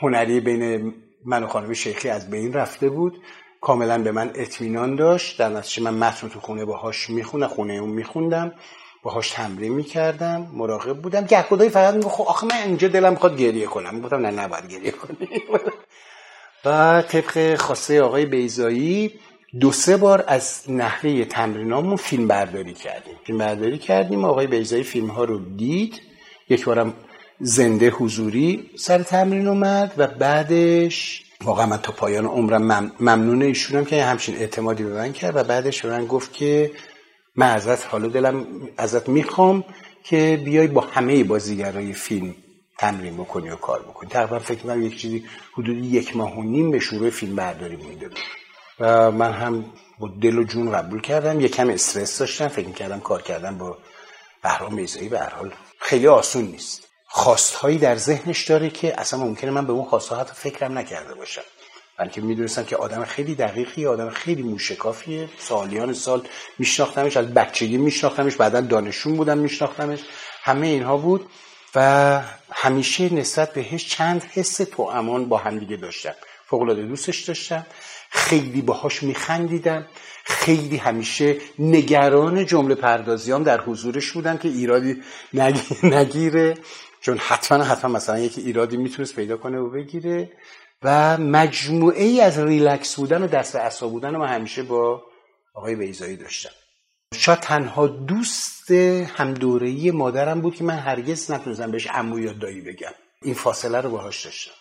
هنری 0.00 0.40
بین 0.40 0.94
من 1.24 1.42
و 1.42 1.46
خانم 1.46 1.72
شیخی 1.72 2.08
از 2.08 2.30
بین 2.30 2.52
رفته 2.52 2.88
بود. 2.88 3.22
کاملا 3.64 3.98
به 4.02 4.12
من 4.12 4.30
اطمینان 4.34 4.96
داشت. 4.96 5.38
در 5.38 5.48
نتیجه 5.48 5.82
من 5.82 5.94
متن 5.94 6.28
تو 6.28 6.40
خونه 6.40 6.64
باهاش 6.64 7.10
می‌خونم 7.10 7.48
خونه 7.48 7.72
اون 7.72 7.90
میخوندم. 7.90 8.52
باهاش 9.02 9.30
تمرین 9.30 9.72
می‌کردم 9.72 10.50
مراقب 10.52 11.02
بودم. 11.02 11.24
گهگدایی 11.24 11.70
فقط 11.70 11.94
میگو 11.94 12.08
خب 12.08 12.24
آخه 12.28 12.46
من 12.46 12.62
اینجا 12.66 12.88
دلم 12.88 13.10
می‌خواد 13.10 13.38
گریه 13.38 13.66
کنم. 13.66 14.00
گفتم 14.00 14.26
نه 14.26 14.30
نباید 14.30 14.72
گریه 14.72 14.90
کنی. 14.90 15.28
و 16.64 17.02
طبق 17.02 17.54
خواسته 17.56 18.02
آقای 18.02 18.26
بیزایی 18.26 19.12
دو 19.60 19.72
سه 19.72 19.96
بار 19.96 20.24
از 20.26 20.62
نحوه 20.68 21.24
تمرینامون 21.24 21.96
فیلم 21.96 22.28
برداری 22.28 22.74
کردیم. 22.74 23.14
فیلم 23.24 23.38
برداری 23.38 23.78
کردیم. 23.78 24.24
آقای 24.24 24.46
بیزایی 24.46 24.82
فیلم 24.82 25.08
ها 25.08 25.24
رو 25.24 25.38
دید. 25.56 26.00
یک 26.48 26.64
بارم 26.64 26.94
زنده 27.40 27.90
حضوری 27.90 28.70
سر 28.76 29.02
تمرین 29.02 29.48
اومد 29.48 29.94
و 29.96 30.06
بعدش 30.06 31.24
واقعا 31.44 31.66
من 31.66 31.76
تا 31.76 31.92
پایان 31.92 32.26
عمرم 32.26 32.92
ممنون 33.00 33.42
ایشونم 33.42 33.84
که 33.84 34.04
همچین 34.04 34.36
اعتمادی 34.36 34.84
به 34.84 34.94
من 34.94 35.12
کرد 35.12 35.36
و 35.36 35.44
بعدش 35.44 35.82
به 35.82 35.90
من 35.90 36.06
گفت 36.06 36.32
که 36.32 36.70
من 37.36 37.50
ازت 37.50 37.86
حالا 37.86 38.08
دلم 38.08 38.46
ازت 38.76 39.08
می‌خوام 39.08 39.64
که 40.04 40.42
بیای 40.44 40.66
با 40.66 40.80
همه 40.80 41.24
بازیگرای 41.24 41.92
فیلم 41.92 42.34
تمرین 42.78 43.16
بکنی 43.16 43.50
و 43.50 43.56
کار 43.56 43.82
بکنی. 43.82 44.10
تقریبا 44.10 44.38
فکر 44.38 44.58
کنم 44.58 44.82
یک 44.82 44.98
چیزی 45.00 45.24
حدود 45.52 45.84
یک 45.84 46.16
ماه 46.16 46.38
و 46.38 46.42
نیم 46.42 46.70
به 46.70 46.78
شروع 46.78 47.10
فیلم 47.10 47.36
برداری 47.36 47.76
مونده 47.76 48.08
بود. 48.08 48.18
و 48.80 49.10
من 49.10 49.32
هم 49.32 49.64
با 49.98 50.10
دل 50.22 50.38
و 50.38 50.44
جون 50.44 50.72
قبول 50.72 51.00
کردم. 51.00 51.40
یکم 51.40 51.70
استرس 51.70 52.18
داشتم. 52.18 52.48
فکر 52.48 52.70
کردم 52.70 53.00
کار 53.00 53.22
کردم 53.22 53.58
با 53.58 53.78
بهرام 54.42 54.76
بیزایی 54.76 55.08
به 55.08 55.18
هر 55.18 55.30
حال 55.30 55.52
خیلی 55.80 56.06
آسون 56.06 56.44
نیست. 56.44 56.93
خواستهایی 57.16 57.78
در 57.78 57.96
ذهنش 57.96 58.44
داره 58.44 58.70
که 58.70 59.00
اصلا 59.00 59.20
ممکنه 59.20 59.50
من 59.50 59.66
به 59.66 59.72
اون 59.72 59.84
خواستها 59.84 60.18
حتی 60.18 60.32
فکرم 60.34 60.78
نکرده 60.78 61.14
باشم. 61.14 61.42
من 61.98 62.08
که 62.08 62.20
می‌دونستم 62.20 62.64
که 62.64 62.76
آدم 62.76 63.04
خیلی 63.04 63.34
دقیقی 63.34 63.86
آدم 63.86 64.10
خیلی 64.10 64.42
موشکافیه. 64.42 65.28
سالیان 65.38 65.92
سال 65.92 66.22
میشناختمش 66.58 67.16
از 67.16 67.34
بچگی 67.34 67.76
میشناختمش 67.76 68.36
بعدا 68.36 68.60
دانشون 68.60 69.16
بودم 69.16 69.38
میشناختمش. 69.38 70.00
همه 70.42 70.66
اینها 70.66 70.96
بود 70.96 71.26
و 71.74 72.20
همیشه 72.52 73.14
نسبت 73.14 73.52
بهش 73.52 73.88
چند 73.88 74.24
حس 74.32 74.56
تو 74.56 74.82
امان 74.82 75.28
با 75.28 75.36
هم 75.36 75.58
دیگه 75.58 75.76
داشتم. 75.76 76.14
فوقلاده 76.46 76.82
دوستش 76.82 77.20
داشتم. 77.20 77.66
خیلی 78.10 78.62
باهاش 78.62 79.02
میخندیدم. 79.02 79.86
خیلی 80.24 80.76
همیشه 80.76 81.36
نگران 81.58 82.46
جمله 82.46 82.74
پردازیام 82.74 83.42
در 83.42 83.60
حضورش 83.60 84.12
بودم 84.12 84.38
که 84.38 84.48
ایرادی 84.48 85.02
نگیره. 85.82 86.54
چون 87.04 87.18
حتما 87.18 87.64
حتما 87.64 87.92
مثلا 87.92 88.18
یکی 88.18 88.40
ایرادی 88.40 88.76
می‌تونست 88.76 89.16
پیدا 89.16 89.36
کنه 89.36 89.58
و 89.58 89.70
بگیره 89.70 90.32
و 90.82 91.18
مجموعه 91.18 92.02
ای 92.02 92.20
از 92.20 92.38
ریلکس 92.38 92.96
بودن 92.96 93.22
و 93.22 93.26
دست 93.26 93.56
اصلا 93.56 93.88
بودن 93.88 94.16
ما 94.16 94.26
همیشه 94.26 94.62
با 94.62 95.02
آقای 95.54 95.76
بیزایی 95.76 96.16
داشتم. 96.16 96.50
شاید 97.14 97.40
تنها 97.40 97.86
دوست 97.86 98.70
همدورهی 98.70 99.90
مادرم 99.90 100.40
بود 100.40 100.54
که 100.54 100.64
من 100.64 100.78
هرگز 100.78 101.30
نتونستم 101.30 101.70
بهش 101.70 101.86
عمو 101.86 102.18
یا 102.18 102.32
دایی 102.32 102.60
بگم. 102.60 102.92
این 103.22 103.34
فاصله 103.34 103.80
رو 103.80 103.90
باهاش 103.90 104.24
داشتم. 104.24 104.54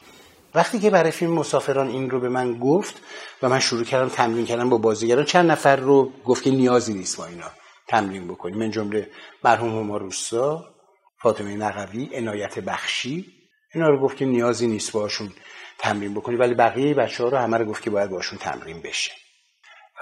وقتی 0.55 0.79
که 0.79 0.89
برای 0.89 1.11
فیلم 1.11 1.31
مسافران 1.31 1.87
این 1.87 2.09
رو 2.09 2.19
به 2.19 2.29
من 2.29 2.59
گفت 2.59 2.95
و 3.41 3.49
من 3.49 3.59
شروع 3.59 3.83
کردم 3.83 4.09
تمرین 4.09 4.45
کردم 4.45 4.69
با 4.69 4.77
بازیگران 4.77 5.25
چند 5.25 5.51
نفر 5.51 5.75
رو 5.75 6.11
گفت 6.25 6.43
که 6.43 6.51
نیازی 6.51 6.93
نیست 6.93 7.17
با 7.17 7.25
اینا 7.25 7.51
تمرین 7.87 8.27
بکنیم. 8.27 8.57
من 8.57 8.71
جمله 8.71 9.09
مرحوم 9.43 9.69
هما 9.69 9.97
روسا 9.97 10.73
فاطمه 11.23 11.55
نقوی 11.55 12.09
عنایت 12.13 12.59
بخشی. 12.59 13.25
اینا 13.73 13.89
رو 13.89 13.99
گفت 13.99 14.17
که 14.17 14.25
نیازی 14.25 14.67
نیست 14.67 14.91
باشون 14.91 15.31
تمرین 15.79 16.13
بکنی 16.13 16.35
ولی 16.35 16.53
بقیه 16.53 16.93
بچه 16.93 17.23
ها 17.23 17.29
رو 17.29 17.37
همه 17.37 17.57
رو 17.57 17.65
گفت 17.65 17.83
که 17.83 17.89
باید 17.89 18.09
باشون 18.09 18.39
تمرین 18.39 18.81
بشه. 18.81 19.11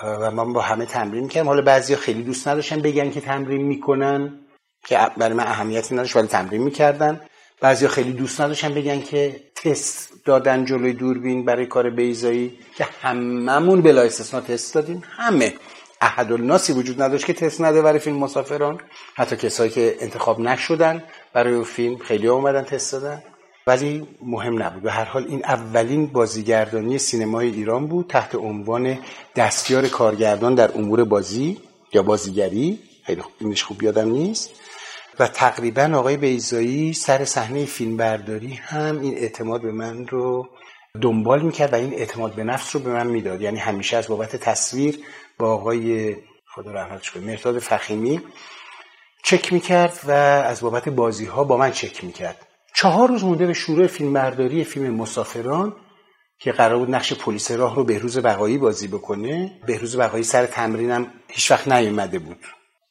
و 0.04 0.32
من 0.32 0.54
با 0.54 0.62
همه 0.62 0.86
تمرین 0.86 1.28
کردم 1.28 1.48
حالا 1.48 1.62
بعضی 1.62 1.96
خیلی 1.96 2.24
دوست 2.24 2.48
نداشتن 2.48 2.82
بگن 2.82 3.12
که 3.12 3.22
تمرین 3.22 3.62
می‌کنن 3.62 4.40
که 4.88 5.00
برای 5.18 5.34
من 5.34 5.48
اهمیتی 5.48 5.96
نداشت 5.96 6.16
ولی 6.16 6.28
تمرین 6.28 6.64
می‌کردن. 6.64 7.22
بعضی 7.62 7.88
خیلی 7.88 8.14
دوست 8.14 8.42
نداشتن 8.42 8.74
بگن 8.74 9.02
که 9.02 9.42
تست 9.56 10.14
دادن 10.26 10.66
جلوی 10.66 10.94
دوربین 10.94 11.46
برای 11.46 11.66
کار 11.66 11.90
بیزایی 11.90 12.60
که 12.76 12.88
هممون 13.02 13.82
بلا 13.82 14.02
استثنا 14.02 14.42
تست 14.42 14.76
دادیم. 14.76 15.04
همه. 15.18 15.54
احد 16.02 16.32
الناسی 16.32 16.74
وجود 16.74 17.02
نداشت 17.02 17.26
که 17.26 17.34
تست 17.34 17.62
نده 17.62 17.82
برای 17.82 18.00
فیلم 18.00 18.18
مسافران. 18.18 18.80
حتی 19.16 19.36
کسایی 19.36 19.72
که 19.72 19.96
انتخاب 20.00 20.40
نشدن 20.40 21.04
برای 21.34 21.64
فیلم 21.64 21.98
خیلی 21.98 22.28
اومدن 22.28 22.64
تست 22.64 22.92
دادن. 22.92 23.24
ولی 23.68 24.08
مهم 24.26 24.64
نبود. 24.64 24.84
به 24.84 24.92
هر 24.92 25.04
حال 25.04 25.26
این 25.28 25.46
اولین 25.46 26.08
بازیگردانی 26.08 26.98
سینمای 26.98 27.48
ایران 27.48 27.88
بود 27.88 28.08
تحت 28.08 28.36
عنوان 28.36 29.00
دستیار 29.36 29.88
کارگردان 29.88 30.56
در 30.56 30.72
امور 30.78 31.04
بازی 31.04 31.58
یا 31.94 32.04
بازیگری. 32.04 32.80
خیلی 33.04 33.22
اینش 33.40 33.64
خوب 33.64 33.84
یادم 33.84 34.12
نیست. 34.12 34.50
و 35.20 35.28
تقریبا 35.28 35.92
آقای 35.96 36.18
بیزایی 36.18 36.94
سر 36.94 37.26
صحنه 37.26 37.66
فیلمبرداری 37.66 38.54
هم 38.54 39.00
این 39.00 39.18
اعتماد 39.18 39.62
به 39.62 39.72
من 39.72 40.08
رو 40.08 40.50
دنبال 41.01 41.41
می‌کرد 41.41 41.73
و 41.73 41.75
این 41.75 41.93
اعتماد 41.93 42.36
به 42.36 42.43
نفس 42.43 42.75
رو 42.75 42.82
به 42.82 42.89
من 42.89 43.08
می‌داد. 43.08 43.41
یعنی 43.41 43.60
همیشه 43.60 43.97
از 43.97 44.08
بابت 44.08 44.36
تصویر 44.36 44.99
با 45.38 45.54
آقای 45.54 46.15
خدا 46.56 46.71
رحمتش 46.71 47.12
کنه 47.12 47.25
مرتاد 47.25 47.60
فخیمی 47.60 48.21
چک 49.23 49.54
می‌کرد 49.54 49.99
و 50.08 50.12
از 50.12 50.62
بابت 50.62 50.89
بازی 50.89 51.25
ها 51.25 51.43
با 51.43 51.58
من 51.58 51.71
چک 51.71 52.04
می‌کرد. 52.04 52.47
چهار 52.75 53.10
روز 53.10 53.23
مونده 53.23 53.47
به 53.47 53.54
شروع 53.54 53.88
فیلمبرداری 53.88 54.63
فیلم 54.63 54.95
مسافران 54.95 55.75
که 56.39 56.51
قرار 56.51 56.80
بود 56.80 56.95
نقش 56.95 57.13
پلیس 57.13 57.51
راه 57.51 57.75
رو 57.75 57.84
بهروز 57.84 58.17
بقایی 58.17 58.58
بازی 58.58 58.88
بکنه. 58.88 59.60
بهروز 59.67 59.97
بقایی 59.97 60.23
سر 60.23 60.45
تمرینم 60.45 61.08
هیچ 61.27 61.51
وقت 61.51 61.67
نیومده 61.67 62.19
بود. 62.19 62.38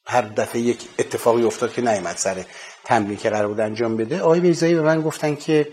هر 0.05 0.21
دفعه 0.21 0.61
یک 0.61 0.87
اتفاقی 0.99 1.43
افتاد 1.43 1.73
که 1.73 1.81
نیومد 1.81 2.15
سر 2.15 2.45
تمرین 2.83 3.17
که 3.17 3.29
قرار 3.29 3.47
بود 3.47 3.59
انجام 3.59 3.97
بده. 3.97 4.21
آقای 4.21 4.39
بیزایی 4.39 4.75
به 4.75 4.81
من 4.81 5.01
گفتن 5.01 5.35
که 5.35 5.67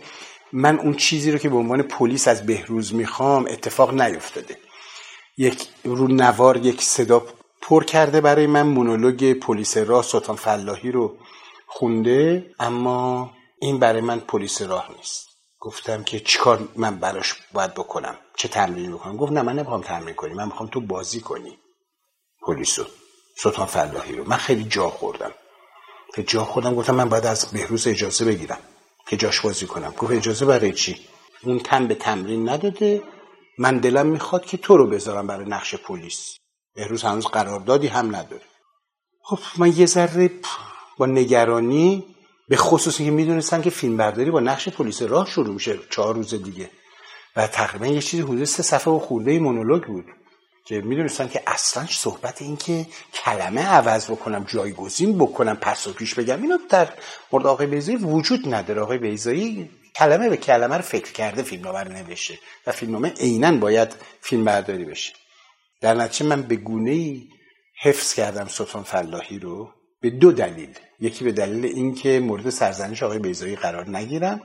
من 0.53 0.79
اون 0.79 0.95
چیزی 0.95 1.33
رو 1.33 1.39
که 1.39 1.49
به 1.49 1.57
عنوان 1.57 1.83
پلیس 1.83 2.29
از 2.29 2.47
بهروز 2.47 2.95
می‌خوام 2.95 3.47
اتفاق 3.49 4.01
نیفتاده. 4.01 4.57
یک 5.37 5.69
رو 5.85 6.09
نوار 6.09 6.57
یک 6.57 6.83
صدا 6.83 7.27
پر 7.61 7.85
کرده 7.85 8.21
برای 8.21 8.47
من 8.47 8.63
مونولوگ 8.63 9.33
پلیس 9.33 9.77
راه 9.77 10.03
سلطان 10.03 10.37
فلاحی 10.37 10.93
رو 10.93 11.17
خونده 11.67 12.51
اما 12.61 13.31
این 13.61 13.79
برای 13.79 14.01
من 14.01 14.21
پلیس 14.21 14.63
راه 14.63 14.91
نیست. 14.97 15.29
گفتم 15.61 16.05
که 16.05 16.21
چیکار 16.21 16.69
من 16.77 16.97
براش 16.97 17.35
باید 17.53 17.75
بکنم؟ 17.75 18.19
چه 18.37 18.49
تمرین 18.49 18.93
بکنم؟ 18.93 19.17
گفت 19.17 19.33
نه 19.33 19.43
من 19.43 19.53
نمی‌خوام 19.53 19.83
تمرین 19.83 20.15
کنی 20.15 20.35
من 20.35 20.45
می‌خوام 20.45 20.69
تو 20.69 20.81
بازی 20.81 21.21
کنی 21.21 21.59
پلیسو 22.43 22.85
سلطان 23.37 23.67
فلاحی 23.67 24.17
رو. 24.17 24.29
من 24.29 24.37
خیلی 24.37 24.65
جا 24.65 24.89
خوردم. 24.89 25.33
که 26.15 26.23
جا 26.23 26.45
خوردم 26.45 26.75
گفتم 26.75 26.95
من 26.95 27.09
باید 27.09 27.27
از 27.27 27.47
بهروز 27.47 27.87
اجازه 27.87 28.25
بگیرم. 28.25 28.59
که 29.09 29.17
جاش 29.17 29.41
بازی 29.41 29.67
کنم. 29.67 29.95
گفت 29.99 30.13
اجازه 30.13 30.47
برای 30.47 30.73
چی؟ 30.73 30.97
اون 31.43 31.59
تن 31.59 31.87
به 31.87 31.95
تمرین 31.95 32.49
نداده. 32.49 33.03
من 33.59 33.79
دلم 33.79 34.07
می‌خواد 34.07 34.45
که 34.45 34.57
تو 34.57 34.77
رو 34.77 34.87
بذارم 34.87 35.27
برای 35.27 35.49
نقش 35.49 35.75
پلیس. 35.75 36.37
بهروز 36.75 37.03
هنوز 37.03 37.27
قراردادی 37.27 37.87
هم 37.87 38.17
نداره. 38.17 38.43
خب 39.23 39.39
من 39.59 39.77
یه 39.77 39.87
ذره 39.87 40.31
با 40.99 41.07
نگرانی 41.07 42.05
به 42.49 42.57
خصوص 42.57 42.99
که 42.99 43.11
می‌دونستم 43.11 43.63
که 43.63 43.71
فیلم 43.71 43.97
برداری 43.97 44.31
با 44.31 44.41
نقش 44.41 44.69
پلیس 44.69 45.03
راه 45.03 45.27
شروع 45.27 45.55
میشه 45.55 45.79
چهار 45.91 46.15
روز 46.15 46.35
دیگه. 46.35 46.71
و 47.37 47.47
تقریبا 47.47 47.87
یه 47.87 48.01
چیزی 48.01 48.23
حدود 48.23 48.45
سه 48.45 48.63
صفحه 48.63 48.93
و 48.93 48.99
خورده 48.99 49.39
مونولوگ 49.39 49.85
بود. 49.85 50.05
که 50.69 50.81
می‌دونستم 50.81 51.29
که 51.29 51.43
اصلا 51.47 51.87
صحبت 51.87 52.43
این 52.43 52.57
که 52.57 52.87
کلمه 53.15 53.67
عوض 53.67 54.11
بکنم 54.11 54.45
جایگزین 54.45 55.19
بکنم 55.19 55.57
پس 55.57 55.87
و 55.87 55.93
پیش 55.93 56.15
بگم 56.15 56.43
اینا 56.43 56.59
در 56.69 56.89
مورد 57.33 57.47
آقای 57.47 57.67
بیزایی 57.67 57.99
وجود 57.99 58.55
نداره. 58.55 58.81
آقای 58.81 58.99
بیزایی 58.99 59.71
کلمه 59.97 60.29
به 60.29 60.37
کلمه 60.37 60.77
رو 60.77 60.83
فکر 60.83 61.13
کرده 61.13 61.43
فیلمنامه 61.43 61.85
نوشته 61.85 62.39
و 62.67 62.73
فیلمنامه 62.73 63.09
عینا 63.09 63.57
باید 63.57 63.95
فیلم 64.21 64.45
برداری 64.45 64.85
بشه. 64.85 65.13
در 65.81 65.95
نتیجه 65.95 66.27
من 66.27 66.43
به 66.43 66.57
گونه 66.57 67.23
حفظ 67.83 68.15
کردم 68.15 68.47
سلطان 68.47 68.83
فلاحی 68.83 69.39
رو 69.39 69.71
به 70.01 70.11
دو 70.11 70.33
دلیل. 70.33 70.79
یکی 71.01 71.25
به 71.25 71.33
دلیل 71.33 71.65
اینکه 71.65 72.21
مورد 72.21 72.51
سرزنش 72.51 73.03
آقای 73.03 73.19
بیزایی 73.19 73.57
قرار 73.57 73.97
نگیرم 73.97 74.41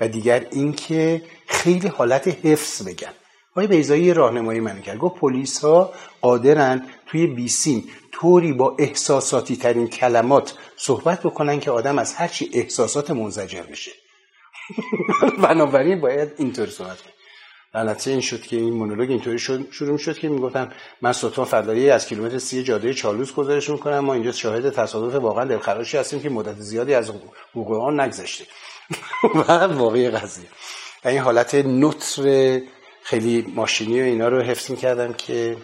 و 0.00 0.08
دیگر 0.08 0.46
اینکه 0.50 1.22
خیلی 1.46 1.88
حالت 1.88 2.28
حفظ 2.28 2.82
بگم. 2.82 3.12
آقای 3.58 3.66
بیزایی 3.66 4.14
راهنمایی 4.14 4.60
من 4.60 4.80
کرد. 4.82 4.98
گفت 4.98 5.20
پلیس 5.20 5.64
ها 5.64 5.92
قادرن 6.20 6.86
توی 7.06 7.26
بیسیم 7.26 7.84
طوری 8.12 8.52
با 8.52 8.76
احساساتی 8.78 9.56
ترین 9.56 9.88
کلمات 9.88 10.54
صحبت 10.76 11.22
بکنن 11.22 11.60
که 11.60 11.70
آدم 11.70 11.98
از 11.98 12.14
هرچی 12.14 12.50
احساسات 12.52 13.10
منزجر 13.10 13.62
بشه. 13.62 13.90
بنابراین 15.42 16.00
باید 16.00 16.28
اینطور 16.38 16.66
صحبت 16.66 16.96
کنه 17.02 17.12
نتیجه 17.84 18.12
این 18.12 18.20
شد 18.20 18.42
که 18.42 18.56
این 18.56 18.74
مونولوگ 18.74 19.10
اینطوری 19.10 19.38
شروع 19.70 19.98
شد 19.98 20.18
که 20.18 20.28
می‌گفتم 20.28 20.72
من 21.02 21.12
سلطان 21.12 21.44
فدایی 21.44 21.90
از 21.90 22.06
کیلومتر 22.06 22.38
سی 22.38 22.62
جاده 22.62 22.94
چالوس 22.94 23.34
گزارش 23.34 23.70
می‌کنم. 23.70 23.98
ما 23.98 24.14
اینجا 24.14 24.32
شاهد 24.32 24.70
تصادف 24.70 25.14
واقعا 25.14 25.44
دلخراشی 25.44 25.96
هستیم 25.96 26.20
که 26.20 26.28
مدت 26.28 26.56
زیادی 26.56 26.94
از 26.94 27.10
حقوق 27.54 27.72
آن 27.72 28.00
نگذشته. 28.00 28.44
و 29.48 29.52
واقعی 29.52 30.10
قضیه. 30.10 30.46
این 31.04 31.18
حالت 31.18 31.54
نطر 31.54 32.60
خیلی 33.08 33.52
ماشینی 33.54 34.00
و 34.00 34.04
اینا 34.04 34.28
رو 34.28 34.42
حفظ 34.42 34.70
می‌کردم 34.70 35.12
که 35.12 35.56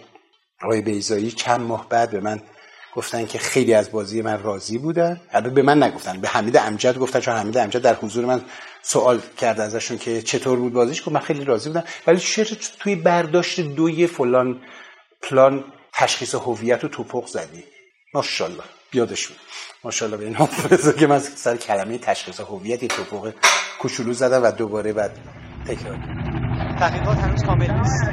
آقای 0.61 0.81
بیزایی 0.81 1.31
چند 1.31 1.61
ماه 1.61 1.89
بعد 1.89 2.11
به 2.11 2.19
من 2.19 2.41
گفتن 2.95 3.25
که 3.25 3.39
خیلی 3.39 3.73
از 3.73 3.91
بازی 3.91 4.21
من 4.21 4.43
راضی 4.43 4.77
بودن. 4.77 5.21
البته 5.31 5.49
به 5.49 5.61
من 5.61 5.83
نگفتن 5.83 6.21
به 6.21 6.27
حمید 6.27 6.57
امجد 6.57 6.97
گفتن 6.97 7.19
چون 7.19 7.33
حمید 7.33 7.57
امجد 7.57 7.81
در 7.81 7.93
حضور 7.93 8.25
من 8.25 8.41
سوال 8.81 9.21
کرد 9.37 9.59
ازشون 9.59 9.97
که 9.97 10.21
چطور 10.21 10.59
بود 10.59 10.73
بازیش 10.73 11.01
گفت 11.01 11.11
من 11.11 11.19
خیلی 11.19 11.45
راضی 11.45 11.69
بودم. 11.69 11.83
ولی 12.07 12.19
چرا 12.19 12.45
توی 12.79 12.95
برداشت 12.95 13.59
دوی 13.61 14.07
فلان 14.07 14.61
پلان 15.21 15.63
تشخیص 15.93 16.35
هویت 16.35 16.83
و 16.83 16.87
توپق 16.87 17.25
زدی. 17.25 17.63
ماشاءالله 18.13 18.63
بیادش 18.91 19.27
بود 19.27 19.37
ماشاءالله 19.83 20.17
به 20.17 20.25
این 20.25 20.93
که 20.99 21.07
من 21.07 21.19
سر 21.19 21.57
کلمه 21.57 21.97
تشخیص 21.97 22.39
هویت 22.39 22.85
توپق 22.85 23.33
کوچولو 23.79 24.13
زدم 24.13 24.43
و 24.43 24.51
دوباره 24.51 24.93
بعد 24.93 25.17
تکرار 25.67 25.95
کردم. 25.95 26.44
تحقیقات 26.79 27.17
هنوز 27.17 27.43
کامل 27.43 27.71
نیست. 27.71 28.05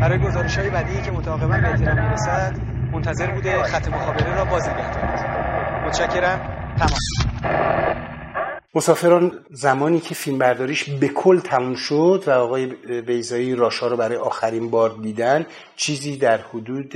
برای 0.00 0.18
گزارش 0.18 0.58
های 0.58 0.70
بعدی 0.70 1.02
که 1.02 1.10
متعاقبا 1.10 1.46
به 1.46 1.68
اطلاع 1.68 1.94
می‌رسد 1.94 2.56
منتظر 2.92 3.26
بوده 3.26 3.62
خط 3.62 3.88
مخابره 3.88 4.34
را 4.34 4.44
باز 4.44 4.68
نگه 4.68 5.86
متشکرم. 5.86 6.40
تمام. 6.78 6.98
مسافران 8.74 9.32
زمانی 9.50 10.00
که 10.00 10.14
فیلم 10.14 10.38
برداریش 10.38 10.90
به 10.90 11.08
کل 11.08 11.40
تموم 11.40 11.74
شد 11.74 12.24
و 12.26 12.30
آقای 12.30 12.66
بیزایی 13.00 13.54
راشا 13.54 13.86
رو 13.86 13.96
برای 13.96 14.16
آخرین 14.16 14.70
بار 14.70 14.96
دیدن 15.02 15.46
چیزی 15.76 16.16
در 16.16 16.38
حدود 16.38 16.92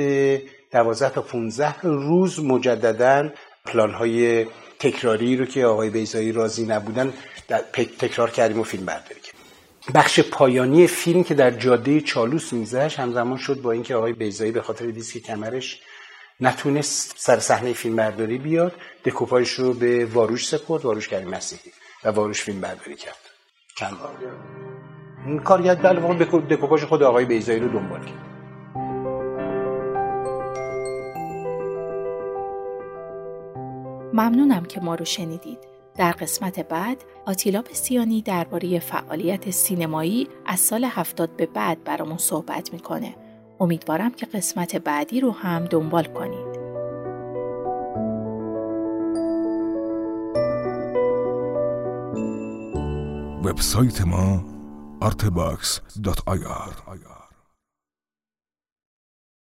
12 0.72 1.10
تا 1.14 1.22
15 1.22 1.74
روز 1.82 2.44
مجددا 2.44 3.28
پلان 3.66 3.90
های 3.90 4.46
تکراری 4.78 5.36
رو 5.36 5.46
که 5.46 5.66
آقای 5.66 5.90
بیزایی 5.90 6.32
راضی 6.32 6.66
نبودن 6.66 7.12
تکرار 7.98 8.30
کردیم 8.30 8.60
و 8.60 8.64
فیلم 8.64 8.86
برداری 8.86 9.19
بخش 9.94 10.20
پایانی 10.20 10.86
فیلم 10.86 11.24
که 11.24 11.34
در 11.34 11.50
جاده 11.50 12.00
چالوس 12.00 12.52
میزش 12.52 12.98
همزمان 12.98 13.38
شد 13.38 13.60
با 13.60 13.72
اینکه 13.72 13.94
آقای 13.94 14.12
بیزایی 14.12 14.52
به 14.52 14.62
خاطر 14.62 14.86
دیسک 14.86 15.18
کمرش 15.18 15.80
نتونست 16.40 17.14
سر 17.18 17.38
صحنه 17.38 17.72
فیلم 17.72 17.96
برداری 17.96 18.38
بیاد 18.38 18.72
دکوپاژش 19.04 19.52
رو 19.52 19.74
به 19.74 20.06
واروش 20.06 20.48
سپرد 20.48 20.84
واروش 20.84 21.08
کریم 21.08 21.28
مسیحی 21.28 21.72
و 22.04 22.08
واروش 22.08 22.42
فیلم 22.42 22.60
برداری 22.60 22.96
کرد. 22.96 23.18
چند 23.76 23.98
بار؟ 23.98 24.10
این 25.26 25.38
کارگرد 25.38 25.84
واقع 25.84 26.24
دکوپاژ 26.24 26.84
خود 26.84 27.02
آقای 27.02 27.24
بیزایی 27.24 27.60
رو 27.60 27.68
دنبال 27.68 28.00
کرد. 28.00 28.30
ممنونم 34.12 34.64
که 34.64 34.80
ما 34.80 34.94
رو 34.94 35.04
شنیدید. 35.04 35.69
در 36.00 36.12
قسمت 36.12 36.60
بعد 36.60 37.04
آتیلا 37.26 37.62
سیانی 37.72 38.22
درباره 38.22 38.78
فعالیت 38.78 39.50
سینمایی 39.50 40.28
از 40.46 40.60
سال 40.60 40.84
هفتاد 40.84 41.36
به 41.36 41.46
بعد 41.46 41.84
برامون 41.84 42.18
صحبت 42.18 42.72
می‌کنه. 42.72 43.16
امیدوارم 43.60 44.10
که 44.10 44.26
قسمت 44.26 44.76
بعدی 44.76 45.20
رو 45.20 45.30
هم 45.30 45.64
دنبال 45.64 46.04
کنید. 46.04 46.60
وبسایت 53.44 54.00
ما 54.00 54.44
artbox.ir 55.02 56.80